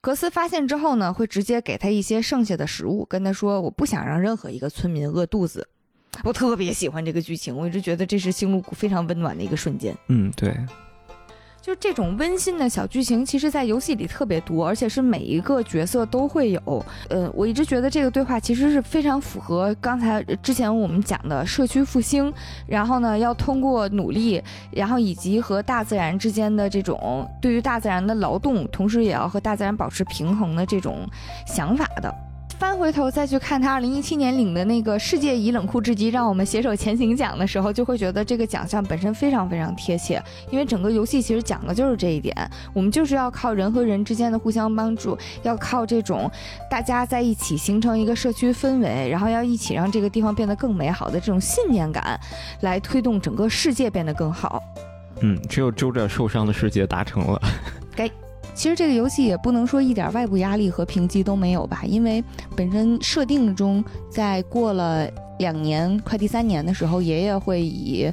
[0.00, 5.66] 格斯发现之后呢，会直接给他一些剩下的食物，跟他说：“我不想让任何一个村民饿肚子。
[6.22, 9.96] ”我特别喜欢这个剧情，我一直觉得这是星露谷非常温暖的一个瞬间。
[10.08, 10.54] 嗯，对。
[11.64, 16.84] 就这种温馨的小剧情，其实，在游戏里特别多，而且是每一个角色都会有。
[17.08, 22.30] 呃，我一直觉得这个对话其实是非常符合刚才之前我们讲的社区复兴，
[22.66, 24.42] 然后呢，要通过努力，
[24.72, 31.08] 然后以及和大自然之间的这种对于大自然的劳动，同时也要和大自然保持平衡的这种
[31.46, 32.14] 想法的。
[32.58, 42.34] 翻回头再去看他二零一七年领的那个世界以冷酷至极让我们携手前行奖的时候，就会觉得这个奖项本身非常非常贴切，因为整个游戏其实讲的就是这一点，
[42.72, 46.30] 我们就是要靠人和人之间的互相帮助，要靠这种
[46.70, 52.18] 大家在一起形成一个社区氛围，然后要一起让这个地方变得更美好的这种信念感，
[52.60, 54.62] 来推动整个世界变得更好。
[55.20, 57.40] 嗯，只有周着受伤的世界达成了。
[57.94, 58.10] 该。
[58.54, 62.22] 其实这个游戏也不能说一点外部压力和评级都没有吧，因为
[62.56, 68.10] 本身设定中，在过了两年快第三年的时候，爷爷会以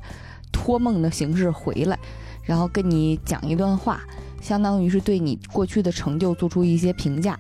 [0.52, 1.98] 托梦的形式回来，
[2.44, 4.02] 然后跟你讲一段话，
[4.42, 7.38] 相当于是对你过去的成就做出一些评价。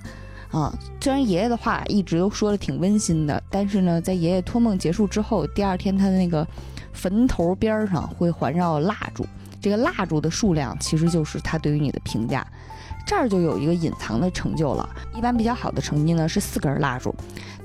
[0.51, 6.45] 啊，虽然爷爷的话一直都说的挺温馨的，但是呢，在爷爷托梦结束之后，第二天他的那个
[6.93, 9.25] 坟头边上会环绕蜡烛，
[9.59, 12.45] 这个蜡烛的数量其实就是他对于你的评价。
[13.05, 14.89] 这儿就有一个隐藏的成就了。
[15.15, 17.13] 一般比较好的成绩呢是四根蜡烛，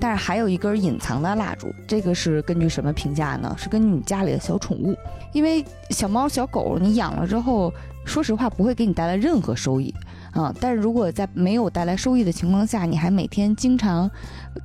[0.01, 1.73] 但是还有一根隐藏的蜡烛。
[1.87, 3.55] 这个是根据什么评价呢？
[3.59, 4.97] 是根据你家里的小宠物，
[5.33, 7.73] 因为小猫小狗你养了之后，
[8.05, 9.95] 说实话不会给你带来任何收益
[10.33, 10.53] 啊。
[10.61, 14.11] 但是如果在没有带来收益的情况下，你还每天经常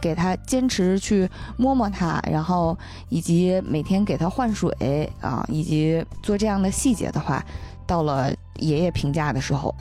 [0.02, 2.77] 给它坚持去摸摸它，然后
[3.10, 7.45] 以及每天给它换水啊，以及做这样的细节的话，
[7.85, 9.73] 到了爷爷评价的时候。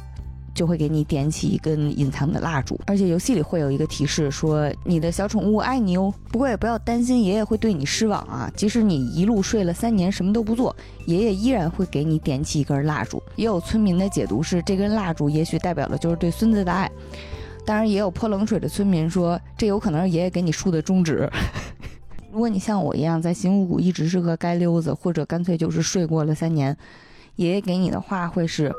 [0.55, 6.13] 就会给你点起一根隐藏的蜡烛，而且游戏里会有一个提示说你的小宠物爱你哦。
[6.31, 8.51] 不过也不要担心，爷爷会对你失望啊。
[8.55, 10.75] 即使你一路睡了三年什么都不做，
[11.07, 13.23] 爷爷依然会给你点起一根蜡烛。
[13.37, 16.91] 也有村民的解读是，这根蜡烛也许代表的就是对孙子的爱。
[17.65, 21.31] 当然，也有泼冷水的村民说，这有可能是爷爷给你竖的中指。
[22.33, 26.77] 如果你像我一样在新五谷一直是个街溜子，或者干脆就是睡过了三年，
[27.37, 28.73] 爷爷给你的话会是。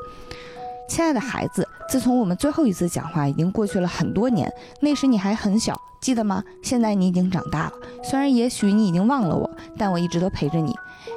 [0.92, 4.52] 亲爱的孩子，自从我们最后一次讲话，已经过去了很多年。
[4.80, 6.44] 那时你还很小，记得吗？
[6.62, 7.72] 现在你已经长大了。
[8.04, 10.70] 虽然也许你已经忘了我，但我一直都陪着你。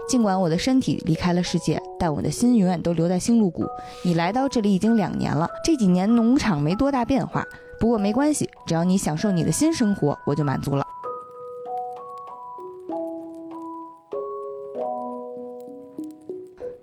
[0.07, 3.67] 尽管我的身体离开了世界，但我的心永远都留在星露谷。
[4.05, 5.45] 你来到这里已经两年了。
[5.61, 7.43] 这几年农场没多大变化，
[7.77, 10.85] 不过没关系，只要你享受你的新生活，我就满足了。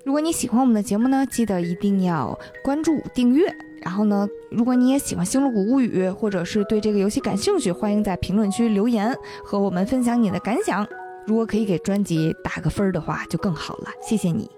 [0.04, 3.46] 如果你喜欢我们的节目呢，记得一定要关注订阅。
[3.80, 10.86] 然后呢，如果你也喜欢《星露谷物语》，或者是对这个游戏感兴趣，欢迎在评论区留言和我们分享你的感想。
[11.26, 13.88] 如果可以给专辑打个分的话，就更好了。
[14.00, 14.50] 谢谢你，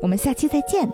[0.00, 0.90] 我们下期再见。